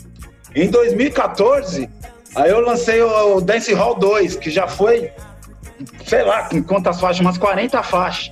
[0.56, 1.90] Em 2014,
[2.36, 5.12] aí eu lancei o Dance Hall 2, que já foi,
[6.06, 8.32] sei lá, quantas faixas, umas 40 faixas.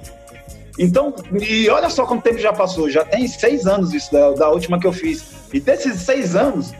[0.80, 4.50] Então, e olha só quanto tempo já passou, já tem seis anos isso da, da
[4.50, 5.24] última que eu fiz.
[5.54, 6.72] E desses seis anos,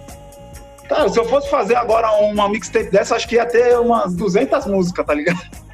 [0.88, 4.66] cara, se eu fosse fazer agora uma mixtape dessa, acho que ia ter umas 200
[4.66, 5.40] músicas, tá ligado?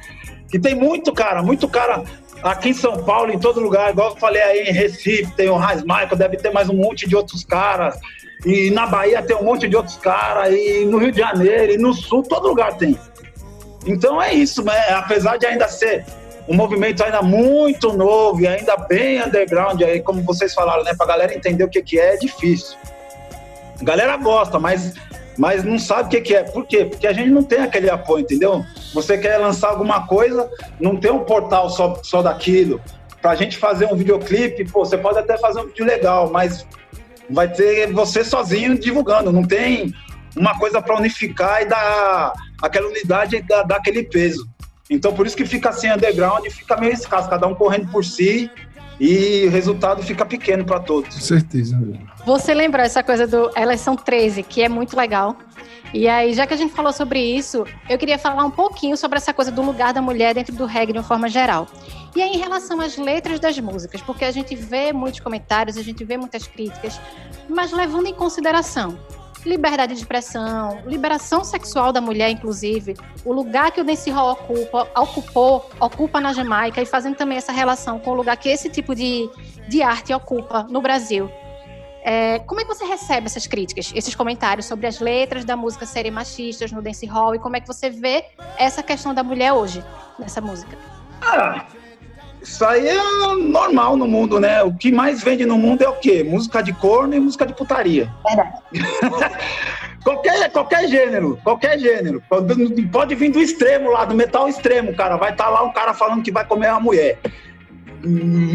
[0.50, 2.04] Que tem muito cara, muito cara
[2.42, 5.56] aqui em São Paulo, em todo lugar, igual eu falei aí em Recife, tem o
[5.56, 7.98] Raiz Michael, deve ter mais um monte de outros caras.
[8.46, 11.76] E na Bahia tem um monte de outros caras, e no Rio de Janeiro, e
[11.76, 12.98] no Sul, todo lugar tem.
[13.86, 14.78] Então é isso, né?
[14.90, 16.04] apesar de ainda ser
[16.48, 20.94] um movimento ainda muito novo e ainda bem underground, aí, como vocês falaram, né?
[20.96, 22.76] Pra galera entender o que, que é, é difícil.
[23.80, 24.94] A galera gosta, mas,
[25.36, 26.42] mas não sabe o que, que é.
[26.42, 26.86] Por quê?
[26.86, 28.64] Porque a gente não tem aquele apoio, entendeu?
[28.94, 32.80] Você quer lançar alguma coisa, não tem um portal só, só daquilo.
[33.20, 36.66] Pra gente fazer um videoclipe, pô, você pode até fazer um vídeo legal, mas
[37.28, 39.92] vai ter você sozinho divulgando, não tem
[40.36, 44.48] uma coisa para unificar e dar aquela unidade dar, dar aquele peso.
[44.90, 48.50] Então, por isso que fica assim underground, fica meio escasso, cada um correndo por si
[49.00, 51.14] e o resultado fica pequeno para todos.
[51.14, 51.78] Com certeza.
[52.26, 55.36] Você lembrou essa coisa do Elas são 13, que é muito legal.
[55.94, 59.16] E aí, já que a gente falou sobre isso, eu queria falar um pouquinho sobre
[59.16, 61.66] essa coisa do lugar da mulher dentro do reggae de uma forma geral.
[62.14, 65.82] E aí, em relação às letras das músicas, porque a gente vê muitos comentários, a
[65.82, 67.00] gente vê muitas críticas,
[67.48, 68.98] mas levando em consideração
[69.44, 75.70] liberdade de expressão, liberação sexual da mulher, inclusive, o lugar que o dancehall ocupa, ocupou,
[75.80, 79.28] ocupa na Jamaica e fazendo também essa relação com o lugar que esse tipo de,
[79.68, 81.30] de arte ocupa no Brasil.
[82.02, 85.84] É, como é que você recebe essas críticas, esses comentários sobre as letras da música
[85.84, 88.24] serem machistas no dancehall e como é que você vê
[88.56, 89.84] essa questão da mulher hoje
[90.18, 90.78] nessa música?
[91.20, 91.66] Ah,
[92.48, 94.62] isso aí é normal no mundo, né?
[94.62, 96.24] O que mais vende no mundo é o quê?
[96.24, 98.10] Música de corno e música de putaria.
[98.26, 98.52] Verdade.
[100.02, 102.22] qualquer, qualquer gênero, qualquer gênero.
[102.90, 105.16] Pode, vir do extremo lá, do metal extremo, cara.
[105.16, 107.18] Vai estar tá lá um cara falando que vai comer uma mulher.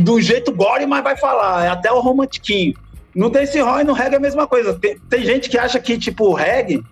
[0.03, 1.65] Do jeito gore, mas vai falar.
[1.65, 2.73] É até o romantiquinho.
[3.13, 4.73] No dance hall e no reggae é a mesma coisa.
[4.73, 6.83] Tem, tem gente que acha que, tipo, reggae,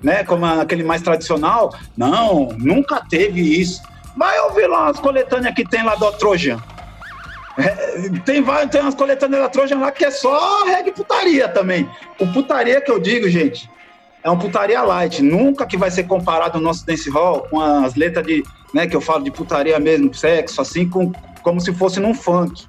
[0.00, 3.82] né, como aquele mais tradicional, não, nunca teve isso.
[4.16, 6.62] Vai ouvir lá as coletâneas que tem lá do Trojan.
[7.56, 11.88] É, tem, vai, tem umas coletâneas da Trojan lá que é só reggae putaria também.
[12.18, 13.70] O putaria que eu digo, gente,
[14.22, 15.22] é um putaria light.
[15.22, 18.96] Nunca que vai ser comparado o nosso dance hall com as letras de, né, que
[18.96, 22.66] eu falo de putaria mesmo, sexo, assim, com, como se fosse num funk.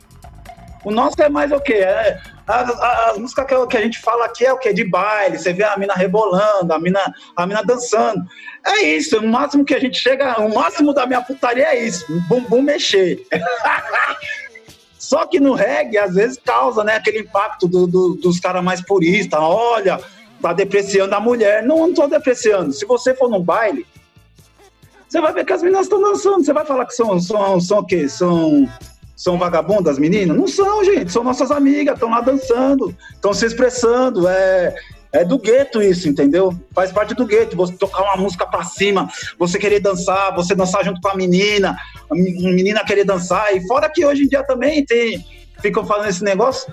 [0.86, 1.74] O nosso é mais o quê?
[1.74, 4.71] É, as, as músicas que, que, a gente fala aqui é o quê?
[4.71, 8.24] De baile, você vê a mina rebolando, a mina, a mina dançando.
[8.64, 12.05] É isso, o máximo que a gente chega, o máximo da minha putaria é isso,
[12.30, 13.26] bumbum mexer.
[14.99, 18.82] Só que no reggae, às vezes, causa né, aquele impacto do, do, dos caras mais
[18.82, 19.39] puristas.
[19.39, 19.99] Olha,
[20.41, 21.64] tá depreciando a mulher.
[21.64, 22.74] Não, não tô depreciando.
[22.74, 23.86] Se você for num baile,
[25.07, 26.43] você vai ver que as meninas estão dançando.
[26.43, 28.10] Você vai falar que são, são, são o quê?
[28.10, 28.68] São
[29.16, 30.36] são vagabundas, meninas?
[30.36, 31.11] Não são, gente.
[31.11, 34.28] São nossas amigas, estão lá dançando, estão se expressando.
[34.28, 34.76] É,
[35.13, 36.53] é do gueto isso, entendeu?
[36.74, 37.55] Faz parte do gueto.
[37.55, 39.09] Você tocar uma música pra cima,
[39.39, 41.78] você querer dançar, você dançar junto com a menina,
[42.11, 43.55] a menina querer dançar.
[43.55, 45.26] E fora que hoje em dia também tem,
[45.61, 46.72] ficam falando esse negócio.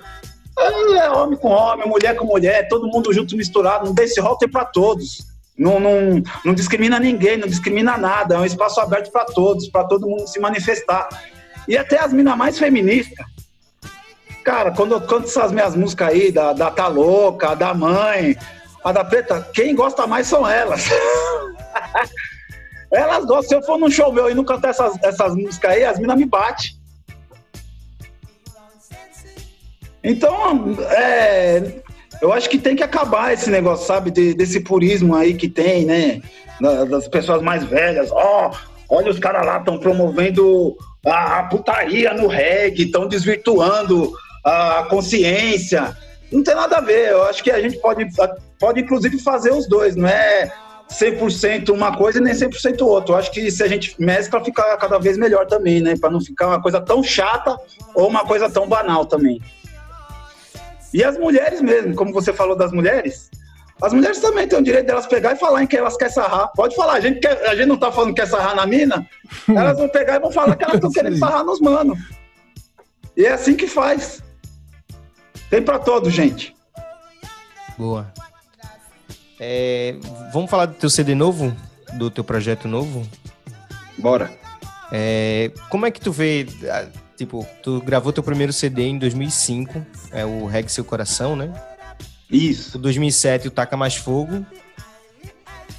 [0.59, 3.85] É, é homem com homem, mulher com mulher, todo mundo junto misturado.
[3.85, 5.25] Não desse rol tem pra todos.
[5.57, 8.35] Não, não, não discrimina ninguém, não discrimina nada.
[8.35, 11.07] É um espaço aberto para todos, para todo mundo se manifestar.
[11.67, 13.25] E até as minas mais feministas.
[14.43, 18.35] Cara, quando eu canto essas minhas músicas aí, da, da Tá Louca, da Mãe,
[18.83, 20.89] a da Preta, quem gosta mais são elas.
[22.91, 23.43] elas gostam.
[23.43, 26.17] Se eu for num show meu e não cantar essas, essas músicas aí, as minas
[26.17, 26.71] me batem.
[30.03, 31.81] Então, é,
[32.21, 35.85] eu acho que tem que acabar esse negócio, sabe, de, desse purismo aí que tem,
[35.85, 36.21] né?
[36.89, 38.11] Das pessoas mais velhas.
[38.11, 44.13] Ó, oh, olha os caras lá estão promovendo a, a putaria no reggae, estão desvirtuando
[44.45, 45.97] a consciência.
[46.31, 47.09] Não tem nada a ver.
[47.09, 48.07] Eu acho que a gente pode,
[48.59, 50.51] pode inclusive fazer os dois, não é
[50.91, 53.15] 100% uma coisa e nem 100% outra.
[53.15, 55.95] Eu acho que se a gente mescla, fica cada vez melhor também, né?
[55.99, 57.57] Para não ficar uma coisa tão chata
[57.95, 59.41] ou uma coisa tão banal também.
[60.93, 63.31] E as mulheres mesmo, como você falou das mulheres,
[63.83, 66.49] as mulheres também têm o direito delas pegar e falar em que elas querem sarrar.
[66.55, 69.05] Pode falar, a gente, quer, a gente não tá falando que quer sarrar na mina,
[69.47, 71.99] elas vão pegar e vão falar que elas estão querendo sarrar nos manos.
[73.17, 74.23] E é assim que faz.
[75.49, 76.55] Tem pra todos, gente.
[77.77, 78.11] Boa.
[79.39, 79.97] É,
[80.31, 81.55] vamos falar do teu CD novo?
[81.93, 83.05] Do teu projeto novo?
[83.97, 84.31] Bora.
[84.91, 86.47] É, como é que tu vê...
[86.71, 91.53] ah, Tipo, tu gravou teu primeiro CD em 2005, é o Reg Seu Coração, né?
[92.33, 92.77] Isso.
[92.77, 94.45] O 2007, o Taca Mais Fogo.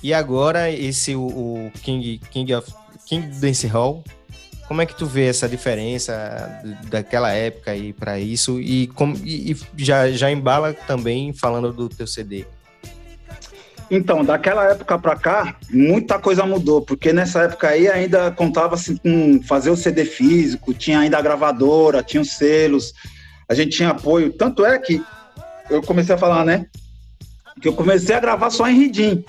[0.02, 2.72] E agora, esse, o, o King, King, of,
[3.06, 4.04] King Dance Hall.
[4.68, 8.60] Como é que tu vê essa diferença daquela época aí para isso?
[8.60, 12.46] E, como, e, e já, já embala também falando do teu CD.
[13.90, 19.42] Então, daquela época pra cá, muita coisa mudou, porque nessa época aí ainda contava-se com
[19.42, 22.94] fazer o CD físico, tinha ainda a gravadora, tinha os selos,
[23.48, 24.32] a gente tinha apoio.
[24.32, 25.02] Tanto é que
[25.70, 26.66] eu comecei a falar, né?
[27.60, 29.24] Que eu comecei a gravar só em Ridim.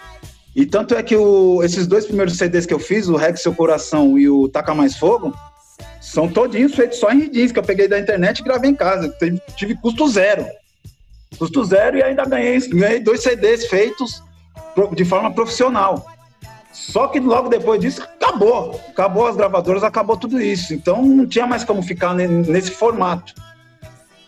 [0.55, 3.53] E tanto é que o- esses dois primeiros CDs que eu fiz, o Reg Seu
[3.53, 5.33] Coração e o Taca Mais Fogo,
[6.01, 9.09] são todinhos feitos só em Ridins, que eu peguei da internet e gravei em casa.
[9.19, 10.45] Tive, tive custo zero.
[11.38, 14.23] Custo zero e ainda ganhei, ganhei dois CDs feitos
[14.95, 16.05] de forma profissional.
[16.71, 18.79] Só que logo depois disso, acabou.
[18.89, 20.73] Acabou as gravadoras, acabou tudo isso.
[20.73, 23.33] Então não tinha mais como ficar ne- nesse formato.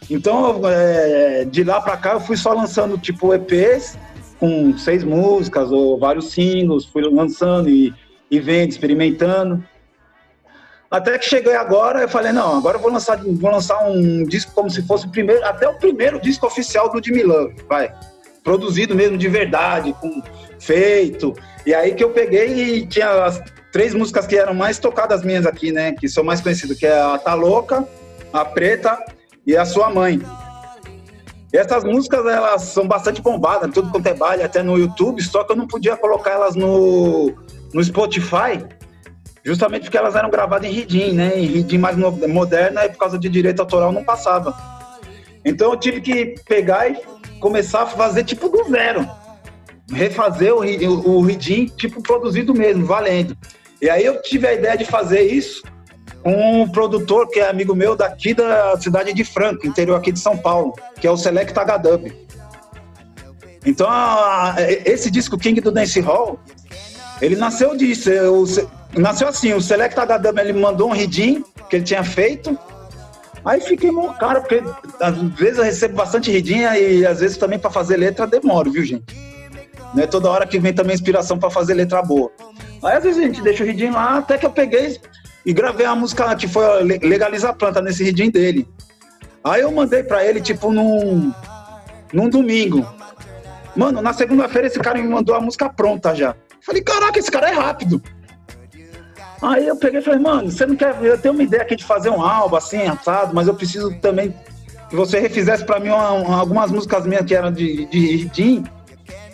[0.10, 3.98] Então, é, de lá pra cá, eu fui só lançando tipo EPs
[4.40, 7.94] com seis músicas ou vários singles, fui lançando e,
[8.32, 9.64] e vendo, experimentando.
[10.90, 14.54] Até que cheguei agora, eu falei, não, agora eu vou lançar, vou lançar um disco
[14.54, 17.94] como se fosse o primeiro, até o primeiro disco oficial do Jimmy Love, vai.
[18.42, 20.22] Produzido mesmo de verdade, com
[20.58, 21.34] feito.
[21.66, 23.42] E aí que eu peguei e tinha as
[23.74, 25.92] três músicas que eram mais tocadas minhas aqui, né?
[25.92, 27.86] Que são mais conhecidas, que é a Tá Louca,
[28.32, 28.98] a Preta
[29.48, 30.22] e a Sua Mãe.
[31.54, 35.46] E essas músicas, elas são bastante bombadas, tudo quanto é baile, até no YouTube, só
[35.46, 37.34] que eu não podia colocar elas no,
[37.74, 38.66] no Spotify,
[39.46, 41.40] justamente porque elas eram gravadas em Ridim, né?
[41.40, 44.54] Em Ridim mais mo- moderna, e por causa de direito autoral não passava.
[45.46, 47.00] Então eu tive que pegar e
[47.40, 49.10] começar a fazer tipo do zero.
[49.90, 53.38] Refazer o, o, o Ridim, tipo, produzido mesmo, valendo.
[53.82, 55.64] E aí eu tive a ideia de fazer isso
[56.26, 60.38] um produtor que é amigo meu daqui da cidade de Franco, interior aqui de São
[60.38, 62.12] Paulo, que é o Select H-Dub.
[63.66, 63.88] Então,
[64.86, 66.40] esse disco King do Dance Hall,
[67.22, 68.10] ele nasceu disso.
[68.10, 68.46] Eu-
[68.96, 72.58] nasceu assim, o Select H-Dub, ele mandou um ridim que ele tinha feito,
[73.44, 74.64] aí fiquei mó cara, porque
[75.02, 78.84] às vezes eu recebo bastante ridinha e às vezes também para fazer letra demoro, viu,
[78.86, 79.06] gente?
[79.94, 82.32] Não é toda hora que vem também inspiração para fazer letra boa.
[82.84, 84.98] Aí às vezes a gente deixa o ridim lá, até que eu peguei
[85.48, 88.68] e gravei a música que foi Legaliza a Planta nesse ridim dele.
[89.42, 91.34] Aí eu mandei para ele, tipo, num,
[92.12, 92.86] num domingo.
[93.74, 96.36] Mano, na segunda-feira esse cara me mandou a música pronta já.
[96.62, 98.04] Falei, caraca, esse cara é rápido.
[99.42, 100.94] Aí eu peguei e falei, mano, você não quer.
[101.02, 104.34] Eu tenho uma ideia aqui de fazer um álbum assim, assado, mas eu preciso também
[104.90, 108.66] que você refizesse pra mim uma- uma- algumas músicas minhas que eram de, Ridim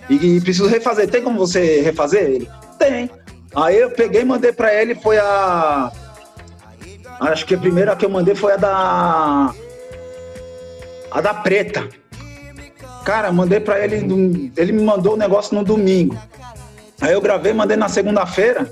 [0.07, 1.09] e, preciso refazer.
[1.09, 2.49] Tem como você refazer ele?
[2.77, 3.09] Tem.
[3.55, 5.91] Aí eu peguei e mandei pra ele, foi a.
[7.19, 9.53] Acho que a primeira que eu mandei foi a da.
[11.11, 11.87] A da preta.
[13.05, 14.51] Cara, mandei pra ele.
[14.55, 16.17] Ele me mandou o negócio no domingo.
[17.01, 18.71] Aí eu gravei, mandei na segunda-feira.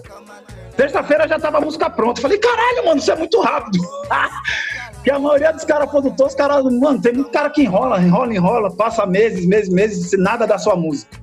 [0.76, 2.22] Terça-feira já tava a música pronta.
[2.22, 3.78] Falei, caralho, mano, isso é muito rápido.
[4.96, 8.34] Porque a maioria dos caras produtores, os caras, mano, tem muito cara que enrola, enrola,
[8.34, 11.20] enrola, passa meses, meses, meses, nada da sua música.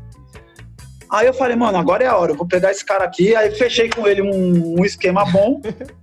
[1.11, 3.35] Aí eu falei, mano, agora é a hora, eu vou pegar esse cara aqui.
[3.35, 5.63] Aí fechei com ele um, um esquema bom.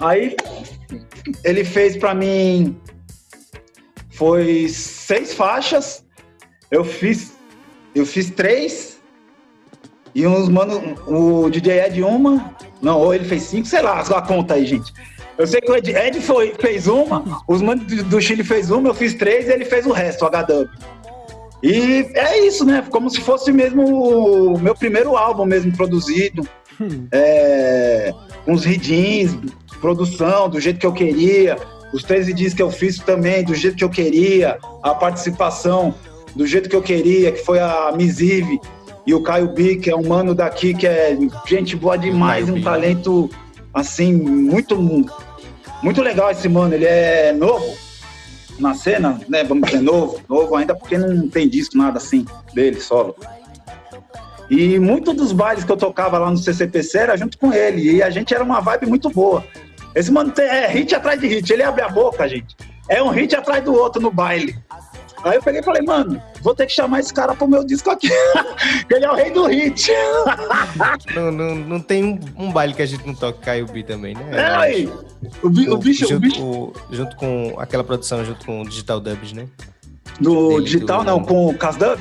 [0.00, 0.36] Aí
[1.44, 2.78] ele fez pra mim.
[4.10, 6.04] Foi seis faixas.
[6.70, 7.32] Eu fiz.
[7.94, 9.00] Eu fiz três.
[10.14, 12.54] E uns, mano, o DJ Ed uma.
[12.80, 14.92] Não, ou ele fez cinco, sei lá, a conta aí, gente.
[15.38, 18.70] Eu sei que o Ed, Ed foi, fez uma, os manos do, do Chile fez
[18.70, 20.66] uma, eu fiz três e ele fez o resto, o HW.
[21.62, 22.82] E é isso, né?
[22.90, 26.48] Como se fosse mesmo o meu primeiro álbum mesmo produzido.
[27.12, 28.12] É,
[28.46, 29.36] uns ridins,
[29.80, 31.56] produção, do jeito que eu queria.
[31.92, 34.58] Os três ridins que eu fiz também, do jeito que eu queria.
[34.82, 35.94] A participação
[36.34, 38.60] do jeito que eu queria, que foi a Misive
[39.06, 41.16] e o Caio B, que é um mano daqui, que é
[41.46, 43.30] gente boa demais, um talento,
[43.72, 44.76] assim, muito,
[45.82, 46.74] muito legal esse mano.
[46.74, 47.74] Ele é novo
[48.58, 49.44] na cena, né?
[49.44, 53.16] Vamos dizer, novo, novo ainda porque não tem disco, nada assim, dele, solo.
[54.48, 58.02] E muito dos bailes que eu tocava lá no CCPC era junto com ele, e
[58.02, 59.44] a gente era uma vibe muito boa.
[59.94, 62.54] Esse mano é hit atrás de hit, ele abre a boca, gente.
[62.88, 64.56] É um hit atrás do outro no baile.
[65.24, 67.90] Aí eu peguei e falei, mano, vou ter que chamar esse cara pro meu disco
[67.90, 68.08] aqui.
[68.88, 69.90] ele é o rei do hit.
[71.14, 74.14] não, não, não tem um, um, baile que a gente não toque Caio B também,
[74.14, 74.24] né?
[74.30, 74.92] É, aí.
[75.42, 76.44] O, bi, o, o bicho, junto, o bicho...
[76.44, 79.48] O, junto com aquela produção, junto com o Digital Dubs, né?
[80.20, 81.06] Do Dele, digital, do...
[81.06, 81.98] não, com o Casdub?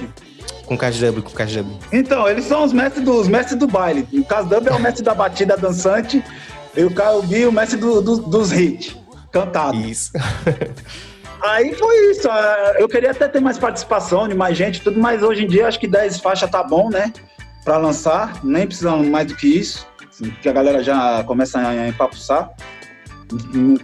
[0.66, 1.68] Com o Casdub, com o Casdub.
[1.92, 4.08] Então, eles são os mestres, dos mestres do baile.
[4.14, 6.24] O Casdub é o mestre da batida dançante
[6.76, 8.96] e o Caio B, o mestre do, do, dos hits
[9.32, 9.80] cantados.
[9.80, 10.12] Isso.
[11.44, 12.28] Aí foi isso.
[12.30, 15.68] É, eu queria até ter mais participação de mais gente, tudo, mas hoje em dia
[15.68, 17.14] acho que 10 faixas tá bom, né?
[17.64, 18.40] Pra lançar.
[18.44, 19.86] Nem precisamos mais do que isso.
[20.10, 22.50] Assim, que a galera já começa a empapuçar.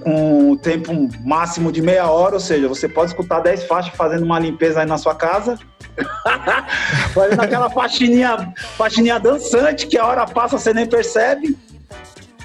[0.03, 4.23] Com o tempo máximo de meia hora, ou seja, você pode escutar 10 faixas fazendo
[4.23, 5.57] uma limpeza aí na sua casa.
[7.13, 11.57] fazendo aquela faxininha, faxininha dançante que a hora passa você nem percebe.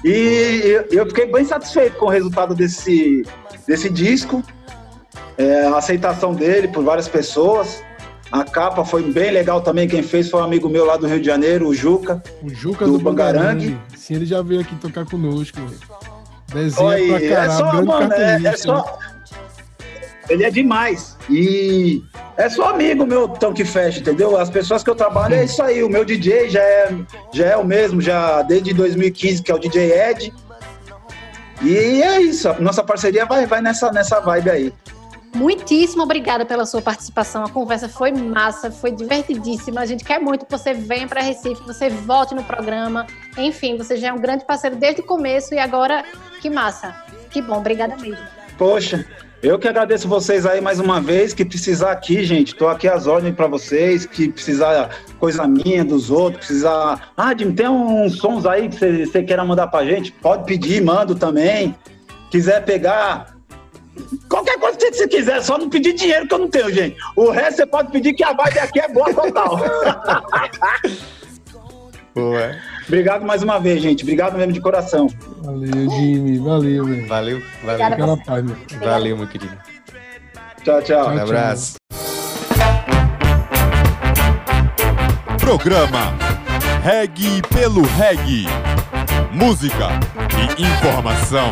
[0.03, 3.23] E eu fiquei bem satisfeito com o resultado desse,
[3.67, 4.43] desse disco
[5.37, 7.83] é, a aceitação dele por várias pessoas.
[8.31, 9.87] A capa foi bem legal também.
[9.87, 12.21] Quem fez foi um amigo meu lá do Rio de Janeiro, o Juca.
[12.41, 13.79] O Juca do, do Bangarangue.
[13.95, 15.59] Sim, ele já veio aqui tocar conosco.
[16.53, 17.51] Desenha Oi, pra caralho.
[17.51, 18.99] É só, mano, é, é só.
[20.29, 21.17] Ele é demais.
[21.29, 22.03] E
[22.37, 24.37] é só amigo meu tão que fecha, entendeu?
[24.37, 25.83] As pessoas que eu trabalho é isso aí.
[25.83, 26.95] O meu DJ já é,
[27.33, 30.33] já é o mesmo, já desde 2015, que é o DJ Ed.
[31.61, 32.53] E é isso.
[32.59, 34.73] Nossa parceria vai, vai nessa, nessa vibe aí.
[35.37, 37.45] Muitíssimo obrigada pela sua participação.
[37.45, 39.81] A conversa foi massa, foi divertidíssima.
[39.81, 43.05] A gente quer muito que você venha para Recife, que você volte no programa.
[43.37, 46.03] Enfim, você já é um grande parceiro desde o começo e agora
[46.41, 46.95] que massa.
[47.29, 48.25] Que bom, obrigada mesmo.
[48.57, 49.05] Poxa,
[49.43, 51.35] eu que agradeço vocês aí mais uma vez.
[51.35, 54.07] Que precisar aqui, gente, tô aqui às ordens para vocês.
[54.07, 57.11] Que precisar coisa minha, dos outros, precisar.
[57.15, 60.11] Ah, Jim, tem uns sons aí que você, queira mandar pra gente?
[60.13, 61.75] Pode pedir, mando também.
[62.31, 63.36] Quiser pegar
[64.29, 66.97] Qualquer coisa que você quiser, só não pedir dinheiro que eu não tenho, gente.
[67.15, 69.59] O resto você pode pedir que a vibe aqui é boa total.
[72.17, 72.55] Boa.
[72.87, 74.01] Obrigado mais uma vez, gente.
[74.01, 75.07] Obrigado mesmo de coração.
[75.43, 76.39] Valeu, Jimmy.
[76.39, 77.07] Valeu, meu.
[77.07, 77.85] Valeu, valeu.
[77.85, 78.55] Aquela paz, meu.
[78.79, 79.55] Valeu, meu querido.
[80.63, 81.09] Tchau, tchau.
[81.09, 81.75] Um abraço.
[85.39, 86.13] Programa
[86.83, 88.47] Reg pelo Reg.
[89.31, 89.89] Música
[90.57, 91.51] e informação.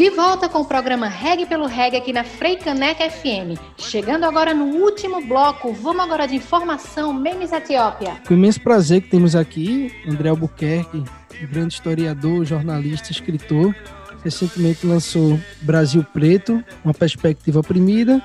[0.00, 3.60] De volta com o programa Reg pelo Reg aqui na Freicaneca FM.
[3.76, 8.14] Chegando agora no último bloco, vamos agora de informação, memes Etiópia.
[8.26, 11.04] Com imenso prazer que temos aqui André Albuquerque,
[11.52, 13.76] grande historiador, jornalista, escritor.
[14.24, 18.22] Recentemente lançou Brasil Preto, uma perspectiva oprimida.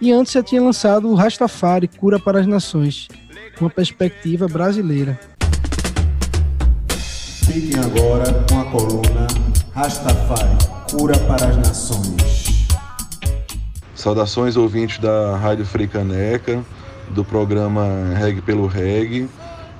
[0.00, 3.06] E antes já tinha lançado o Rastafari, Cura para as Nações,
[3.60, 5.20] uma perspectiva brasileira.
[7.46, 9.28] Fiquem agora com a coluna
[9.72, 12.68] Rastafari cura para as nações.
[13.94, 16.62] Saudações ouvintes da Rádio Freicaneca,
[17.08, 19.26] do programa Reg pelo Reg.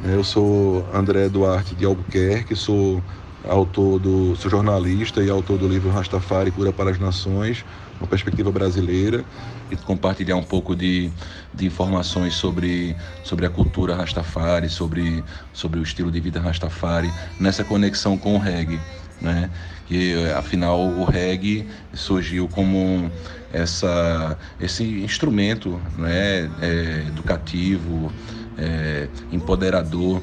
[0.03, 3.03] Eu sou André Duarte de Albuquerque, sou
[3.47, 7.63] autor do, sou jornalista e autor do livro Rastafari Cura para as Nações,
[8.01, 9.23] uma perspectiva brasileira,
[9.71, 11.11] e compartilhar um pouco de,
[11.53, 17.63] de informações sobre, sobre a cultura Rastafari, sobre, sobre o estilo de vida Rastafari, nessa
[17.63, 18.81] conexão com o reggae
[19.23, 19.51] né?
[19.87, 23.11] Que afinal o reggae surgiu como
[23.53, 26.51] essa, esse instrumento né?
[26.61, 28.13] É, educativo,
[28.59, 30.23] é, empoderador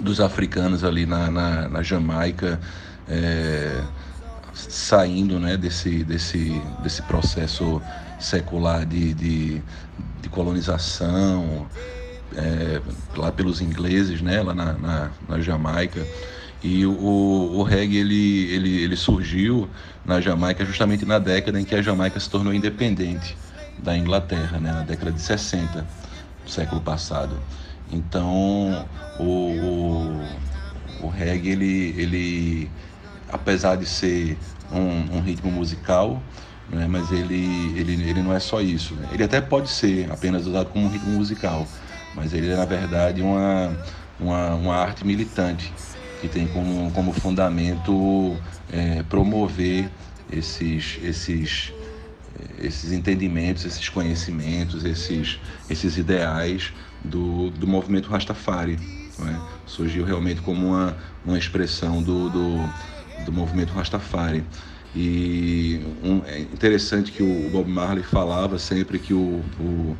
[0.00, 2.60] dos africanos ali na, na, na Jamaica,
[3.08, 3.82] é,
[4.54, 7.80] saindo né, desse, desse, desse processo
[8.18, 9.62] secular de, de,
[10.20, 11.66] de colonização
[12.34, 12.80] é,
[13.16, 16.06] lá pelos ingleses, né, lá na, na, na Jamaica.
[16.62, 19.68] E o, o reggae ele, ele, ele surgiu
[20.04, 23.36] na Jamaica justamente na década em que a Jamaica se tornou independente
[23.78, 24.72] da Inglaterra, né?
[24.72, 25.86] na década de 60
[26.44, 27.38] do século passado.
[27.92, 28.86] Então
[29.20, 32.70] o, o, o reggae, ele, ele,
[33.28, 34.36] apesar de ser
[34.72, 36.20] um, um ritmo musical,
[36.68, 36.88] né?
[36.88, 38.94] mas ele, ele, ele não é só isso.
[38.94, 39.10] Né?
[39.12, 41.68] Ele até pode ser apenas usado como um ritmo musical,
[42.16, 43.76] mas ele é na verdade uma,
[44.18, 45.72] uma, uma arte militante
[46.20, 48.36] que tem como, como fundamento
[48.72, 49.90] é, promover
[50.30, 51.72] esses, esses,
[52.58, 55.38] esses entendimentos, esses conhecimentos, esses,
[55.70, 56.72] esses ideais
[57.04, 58.78] do, do movimento Rastafari.
[59.20, 59.36] É?
[59.66, 62.68] Surgiu realmente como uma, uma expressão do, do,
[63.24, 64.44] do movimento Rastafari.
[64.94, 69.96] E um, é interessante que o Bob Marley falava sempre que o, o,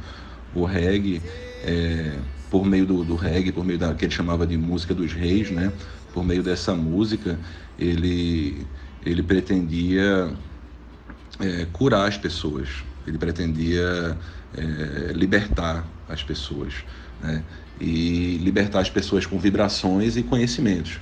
[0.55, 1.21] o reggae
[1.63, 2.17] é,
[2.51, 5.51] por meio do, do, reggae, por meio da que ele chamava de música dos reis,
[5.51, 5.73] né?
[6.19, 7.39] Por meio dessa música,
[7.79, 8.67] ele
[9.07, 10.33] ele pretendia
[11.39, 14.19] é, curar as pessoas, ele pretendia
[14.57, 16.75] é, libertar as pessoas,
[17.23, 17.45] né?
[17.81, 20.99] E libertar as pessoas com vibrações e conhecimentos.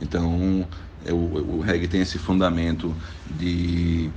[0.00, 0.66] Então,
[1.04, 2.96] é, o, o reggae tem esse fundamento
[3.38, 4.10] de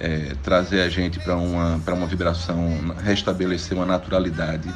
[0.00, 4.68] é, trazer a gente para uma, uma vibração, restabelecer uma naturalidade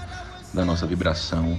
[0.54, 1.58] da nossa vibração,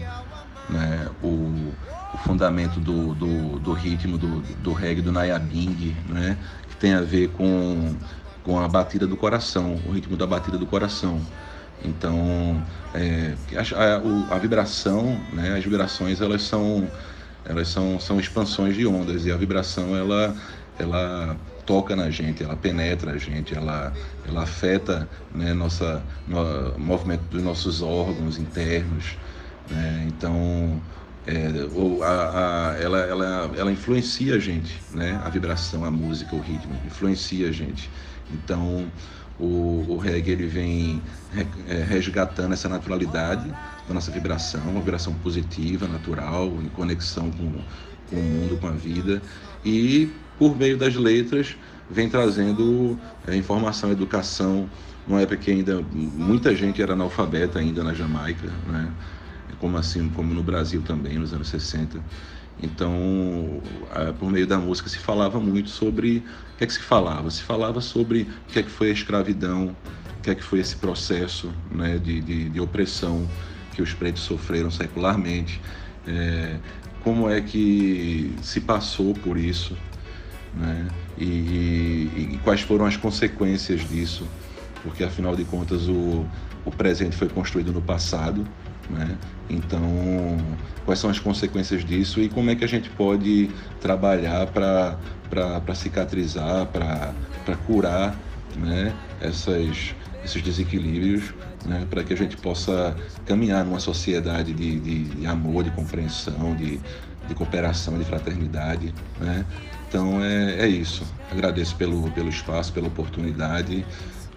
[0.70, 1.08] né?
[1.22, 1.74] o,
[2.14, 6.38] o fundamento do, do, do, ritmo do, do reggae, do Nayabing, né?
[6.70, 7.96] que tem a ver com,
[8.44, 11.22] com a batida do coração, o ritmo da batida do coração.
[11.84, 12.62] Então,
[12.94, 15.56] é, a, a, a, vibração, né?
[15.56, 16.88] as vibrações, elas são
[17.48, 20.36] elas são, são expansões de ondas e a vibração ela,
[20.78, 23.94] ela toca na gente, ela penetra a gente, ela,
[24.28, 29.18] ela afeta né, nossa, no, movimento dos nossos órgãos internos.
[29.70, 30.06] Né?
[30.08, 30.82] Então,
[31.26, 31.48] é,
[32.04, 35.20] a, a, ela, ela, ela influencia a gente, né?
[35.24, 37.90] a vibração, a música, o ritmo, influencia a gente.
[38.32, 38.90] Então,
[39.40, 41.02] o, o reggae ele vem
[41.68, 43.48] é, resgatando essa naturalidade
[43.88, 47.52] da nossa vibração, uma vibração positiva, natural, em conexão com,
[48.10, 49.22] com o mundo, com a vida,
[49.64, 51.56] e por meio das letras
[51.90, 54.70] vem trazendo é, informação, educação,
[55.08, 58.92] numa época que ainda muita gente era analfabeta ainda na Jamaica, né?
[59.60, 62.00] Como assim, como no Brasil também, nos anos 60.
[62.62, 63.62] Então,
[64.20, 67.30] por meio da música se falava muito sobre o que é que se falava.
[67.30, 69.76] Se falava sobre o que é que foi a escravidão,
[70.18, 73.28] o que é que foi esse processo né, de, de, de opressão
[73.74, 75.62] que os pretos sofreram secularmente,
[76.08, 76.58] é,
[77.04, 79.78] como é que se passou por isso,
[80.56, 84.28] né, e, e, e quais foram as consequências disso,
[84.82, 86.26] porque afinal de contas o,
[86.66, 88.48] o presente foi construído no passado,
[88.90, 89.18] né?
[89.50, 89.82] Então,
[90.86, 96.66] quais são as consequências disso e como é que a gente pode trabalhar para cicatrizar,
[96.68, 98.16] para curar
[98.58, 98.94] né?
[99.22, 101.34] Essas, esses desequilíbrios,
[101.66, 101.86] né?
[101.90, 106.80] para que a gente possa caminhar numa sociedade de, de, de amor, de compreensão, de,
[107.28, 108.94] de cooperação, de fraternidade.
[109.20, 109.46] Né?
[109.88, 111.06] Então é, é isso.
[111.32, 113.86] Agradeço pelo, pelo espaço, pela oportunidade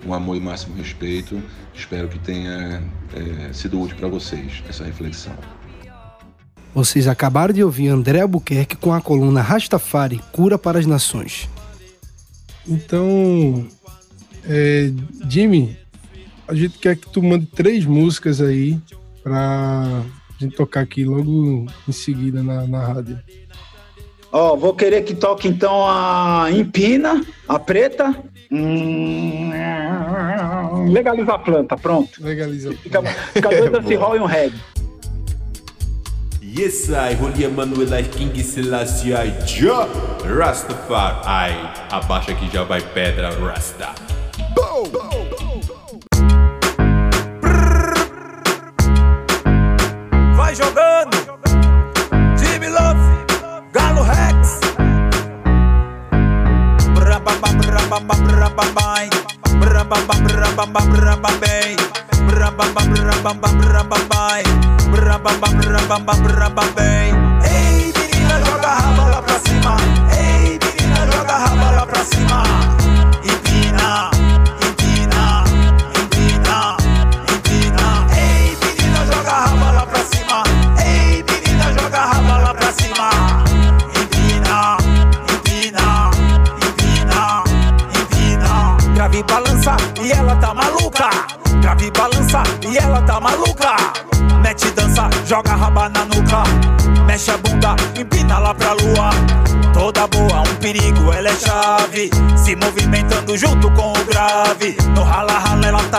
[0.06, 1.42] um amor e máximo respeito.
[1.74, 2.82] Espero que tenha
[3.14, 5.32] é, sido útil para vocês essa reflexão.
[6.74, 11.48] Vocês acabaram de ouvir André Albuquerque com a coluna Rastafari Cura para as Nações.
[12.66, 13.66] Então,
[14.44, 14.92] é,
[15.28, 15.76] Jimmy,
[16.46, 18.78] a gente quer que tu mande três músicas aí
[19.22, 20.04] para a
[20.38, 23.18] gente tocar aqui logo em seguida na, na rádio.
[24.32, 28.16] Ó, oh, vou querer que toque então a Empina, a preta,
[28.52, 29.52] Hum,
[30.90, 32.10] legaliza a planta, pronto.
[32.18, 32.72] Legaliza.
[32.72, 34.58] Fica, fica dois assim, roll e um reggae.
[36.42, 39.86] Yes, I, Holy Emmanuel, I, King Selassie, I, Ja,
[40.24, 41.54] Rastafari,
[41.92, 43.94] abaixa que já vai pedra, Rasta.
[44.52, 44.90] Boom!
[50.34, 51.19] Vai jogando,
[67.44, 69.76] Ei menina joga a lá pra cima
[70.16, 70.29] Ei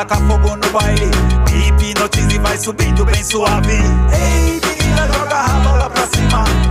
[0.05, 1.09] taca fogo no baile.
[1.45, 3.73] Me hipnotiza vai subindo bem suave.
[3.73, 6.70] Ei menina, joga a lá pra cima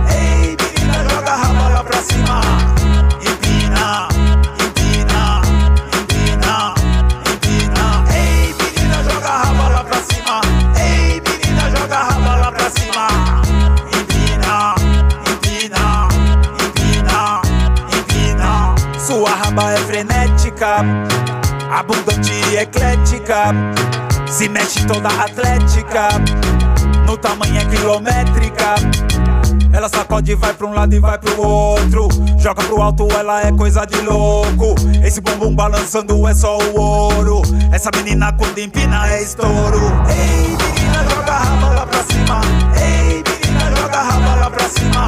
[24.27, 26.09] Se mexe toda atlética
[27.07, 28.75] No tamanho é quilométrica
[29.73, 32.09] ela sacode vai pra um lado e vai pro outro.
[32.37, 34.75] Joga pro alto, ela é coisa de louco.
[35.01, 37.41] Esse bumbum balançando é só o ouro.
[37.71, 39.79] Essa menina quando empina é estouro.
[40.09, 42.41] Ei, menina, joga a raba lá pra cima.
[42.75, 45.07] Ei, menina, joga a raba lá pra cima.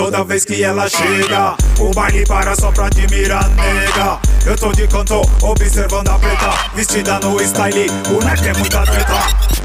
[0.00, 1.54] toda vez que ela chega.
[1.78, 4.18] O baile para só pra admirar, nega.
[4.46, 6.54] Eu tô de canto, observando a preta.
[6.74, 9.12] Vestida no style, o neck é muita treta.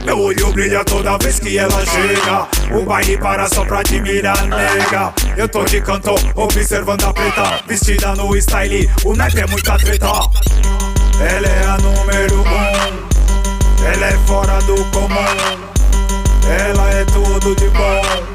[0.04, 2.48] Meu olho brilha toda vez que ela chega.
[2.78, 5.14] O baile para só pra admirar, nega.
[5.38, 7.62] Eu tô de canto, observando a preta.
[7.66, 10.12] Vestida no style, o neck é muita treta.
[11.18, 13.86] Ela é a número um.
[13.86, 15.16] Ela é fora do comum.
[16.46, 18.35] Ela é tudo de bom.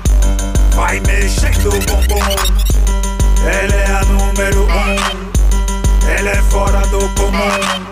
[0.81, 2.25] Vai mexendo o bumbum.
[3.45, 6.09] Ela é a número um.
[6.09, 7.87] Ela é fora do comum.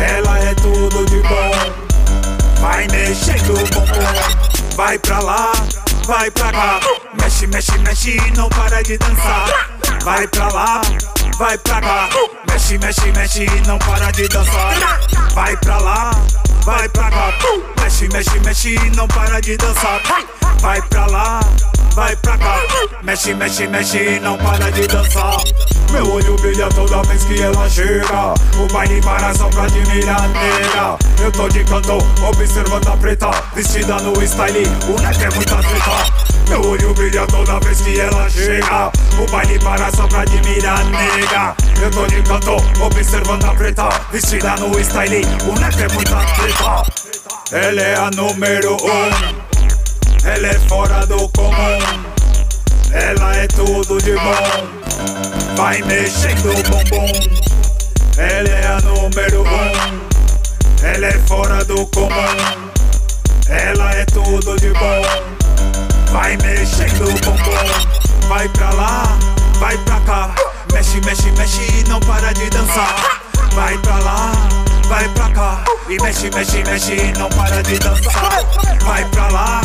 [0.00, 2.60] Ela é tudo de bom.
[2.60, 4.76] Vai mexendo o bumbum.
[4.76, 5.50] Vai pra lá,
[6.06, 6.80] vai pra cá.
[7.20, 9.68] Mexe, mexe, mexe, não para de dançar.
[10.04, 10.80] Vai pra lá,
[11.38, 12.08] vai pra cá.
[12.48, 15.00] Mexe, mexe, mexe, não para de dançar.
[15.34, 16.12] Vai pra lá,
[16.64, 17.32] vai pra cá.
[17.82, 20.00] Mexe, mexe, mexe, não para de dançar.
[20.60, 21.40] Vai pra lá,
[21.96, 22.60] vai pra cá.
[23.02, 25.38] Mexe, mexe, mexe, não para de dançar.
[25.90, 28.34] Meu olho brilha toda vez que ela chega.
[28.58, 30.98] O baile para só pra admirar, nega.
[31.18, 31.96] Eu tô de canto,
[32.28, 33.30] observando a preta.
[33.54, 36.26] Vestida no style, o neck é muita treta.
[36.50, 38.92] Meu olho brilha toda vez que ela chega.
[39.18, 41.56] O baile para só pra admirar, nega.
[41.80, 43.88] Eu tô de canto, observando a preta.
[44.12, 46.82] Vestida no style, o neck é muita treta.
[47.52, 49.55] Ela é a número um.
[50.26, 51.78] Ela é fora do comum.
[52.92, 55.56] Ela é tudo de bom.
[55.56, 57.12] Vai mexendo o bumbum.
[58.18, 60.00] Ela é a número um.
[60.82, 62.10] Ela é fora do comum.
[63.48, 65.02] Ela é tudo de bom.
[66.10, 68.28] Vai mexendo o bumbum.
[68.28, 69.18] Vai pra lá,
[69.60, 70.34] vai pra cá.
[70.72, 73.20] Mexe, mexe, mexe, não para de dançar.
[73.54, 74.32] Vai pra lá,
[74.88, 75.64] vai pra cá.
[75.88, 78.44] E mexe, mexe, mexe, não para de dançar.
[78.84, 79.60] Vai pra lá,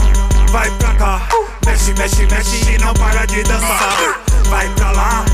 [0.52, 1.22] vai pra cá.
[1.66, 4.20] Mexe, mexe, mexe, não para de dançar.
[4.50, 5.26] Vai pra lá,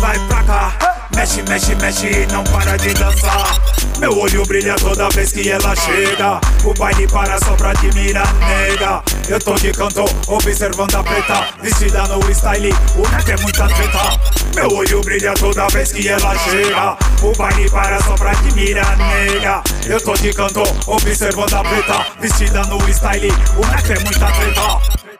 [0.00, 1.01] vai pra cá.
[1.14, 3.56] Mexe, mexe, mexe, não para de dançar.
[3.98, 6.40] Meu olho brilha toda vez que ela chega.
[6.64, 9.02] O baile para só pra admirar, nega.
[9.28, 11.48] Eu tô de canto, observando a preta.
[11.62, 14.20] Vestida no style, o neck é muita treta.
[14.54, 16.96] Meu olho brilha toda vez que ela chega.
[17.22, 19.62] O baile para só pra admirar, nega.
[19.86, 22.06] Eu tô de canto, observando a preta.
[22.18, 25.11] Vestida no style, o neck é muita treta.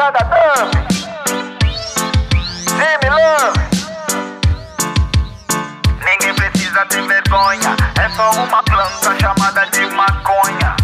[0.00, 0.70] Selecta da Dub
[2.68, 3.60] Jimmy Love
[6.02, 10.74] Ninguém precisa ter vergonha É só uma planta chamada de maconha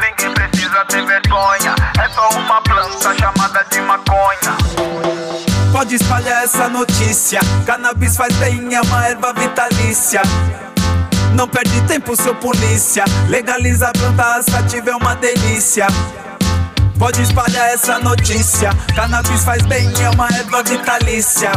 [0.00, 4.56] Ninguém precisa ter vergonha É só uma planta chamada de maconha
[5.70, 7.40] Pode espalhar essa notícia.
[7.66, 10.22] Cannabis faz bem, é uma erva vitalícia.
[11.34, 13.04] Não perde tempo, seu polícia.
[13.28, 15.88] Legaliza a planta sativa, é uma delícia.
[16.98, 18.70] Pode espalhar essa notícia.
[18.94, 21.50] Cannabis faz bem, é uma erva vitalícia.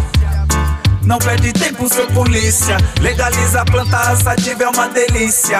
[1.03, 2.77] Não perde tempo, seu polícia.
[2.99, 5.59] Legaliza a planta sativa, é uma delícia.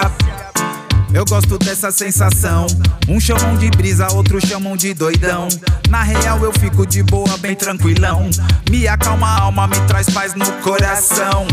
[1.12, 2.66] Eu gosto dessa sensação.
[3.08, 5.48] Um chamam de brisa, outros chamam de doidão.
[5.88, 8.28] Na real eu fico de boa, bem tranquilão.
[8.70, 11.46] Me acalma a alma, me traz paz no coração.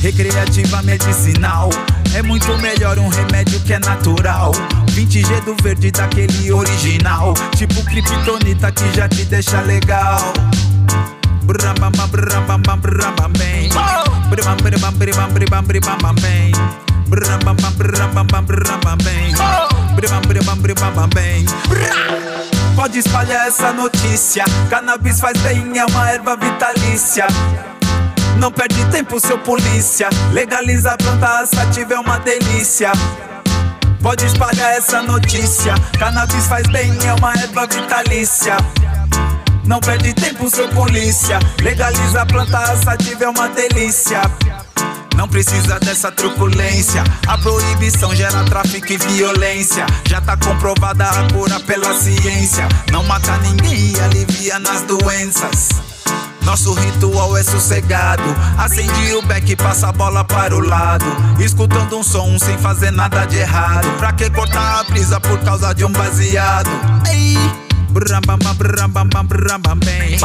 [0.00, 1.70] Recreativa medicinal.
[2.14, 4.50] É muito melhor um remédio que é natural.
[4.92, 7.34] 20G do verde daquele original.
[7.56, 10.32] Tipo kryptonita que já te deixa legal.
[11.44, 13.68] Brabamba, brabamba, brabamba, bem.
[14.28, 16.52] Brabamba, brabamba, brabamba, brabamba, bem.
[17.08, 19.32] Brabamba, brabamba, brabamba, bem.
[19.94, 21.46] Brabamba, brabamba, brabamba, bem.
[22.76, 24.44] Pode espalhar essa notícia.
[24.68, 27.26] Cannabis faz bem, é uma erva vitalícia.
[28.38, 30.08] Não perde tempo, seu polícia.
[30.32, 32.92] Legaliza a planta sativa é uma delícia.
[34.02, 35.74] Pode espalhar essa notícia.
[35.96, 38.56] Cannabis faz bem, é uma erva vitalícia.
[39.64, 41.38] Não perde tempo, seu polícia.
[41.62, 44.20] Legaliza a planta sativa é uma delícia.
[45.16, 47.04] Não precisa dessa truculência.
[47.28, 49.86] A proibição gera tráfico e violência.
[50.08, 52.66] Já tá comprovada a cura pela ciência.
[52.90, 55.91] Não mata ninguém e alivia nas doenças.
[56.44, 58.22] Nosso ritual é sossegado.
[58.58, 61.06] Acende o beck e passa a bola para o lado.
[61.38, 63.88] Escutando um som sem fazer nada de errado.
[63.98, 66.70] Pra que cortar a brisa por causa de um baseado?
[67.10, 67.36] Ei!
[67.90, 70.18] Bram bam bam bram bam bam bram bam bem.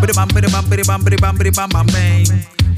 [0.00, 2.24] Bram bram bram bram bram bram bam bem.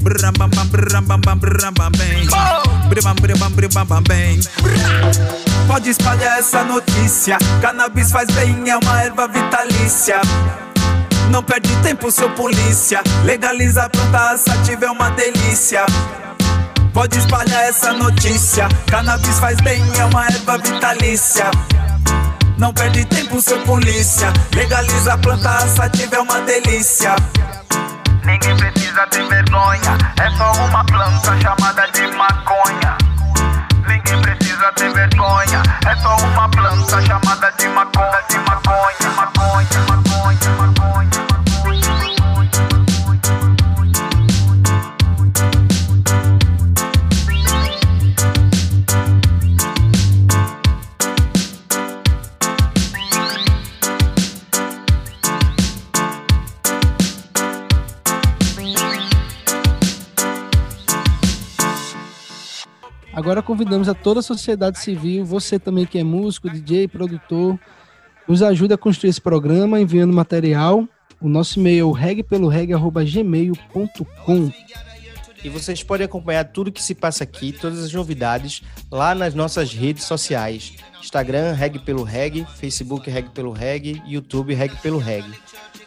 [0.01, 2.25] Bram bam bam bram bam bam bram bam bem.
[2.25, 4.39] Bram bram bram bram bam bem.
[5.67, 7.37] Pode espalhar essa notícia.
[7.61, 10.21] Cannabis faz bem, é uma erva vitalícia.
[11.29, 13.01] Não perde tempo, seu polícia.
[13.23, 15.85] Legaliza a planta sativa é uma delícia.
[16.93, 18.67] Pode espalhar essa notícia.
[18.89, 21.51] Cannabis faz bem, é uma erva vitalícia.
[22.57, 24.33] Não perde tempo, seu polícia.
[24.53, 27.15] Legaliza a planta sativa é uma delícia.
[28.25, 32.97] Ninguém precisa ter vergonha, é só uma planta chamada de maconha.
[33.87, 39.08] Ninguém precisa ter vergonha, é só uma planta chamada de maconha, de maconha,
[63.19, 67.59] Agora convidamos a toda a sociedade civil, você também que é músico, DJ, produtor,
[68.25, 70.87] nos ajude a construir esse programa enviando material.
[71.19, 74.49] O nosso e-mail é regpeloreg.gmail.com
[75.43, 78.61] E vocês podem acompanhar tudo que se passa aqui, todas as novidades,
[78.91, 80.73] lá nas nossas redes sociais.
[81.01, 85.25] Instagram, Reg pelo Reg, Facebook, Reg pelo Reg, YouTube, Reg pelo Reg.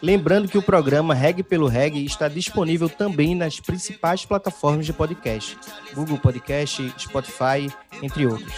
[0.01, 5.57] Lembrando que o programa Reg pelo Reg está disponível também nas principais plataformas de podcast.
[5.93, 8.53] Google Podcast, Spotify, entre outros.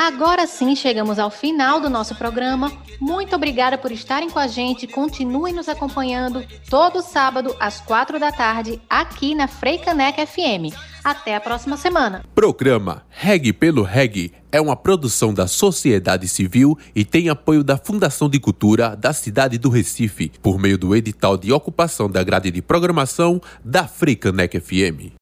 [0.00, 2.72] Agora sim chegamos ao final do nosso programa.
[2.98, 4.86] Muito obrigada por estarem com a gente.
[4.86, 10.74] Continuem nos acompanhando todo sábado às quatro da tarde aqui na Freicaneca FM.
[11.04, 12.24] Até a próxima semana.
[12.34, 18.30] Programa Reg pelo Reg é uma produção da sociedade civil e tem apoio da Fundação
[18.30, 22.62] de Cultura da cidade do Recife, por meio do edital de ocupação da grade de
[22.62, 25.19] programação da Freicaneca FM.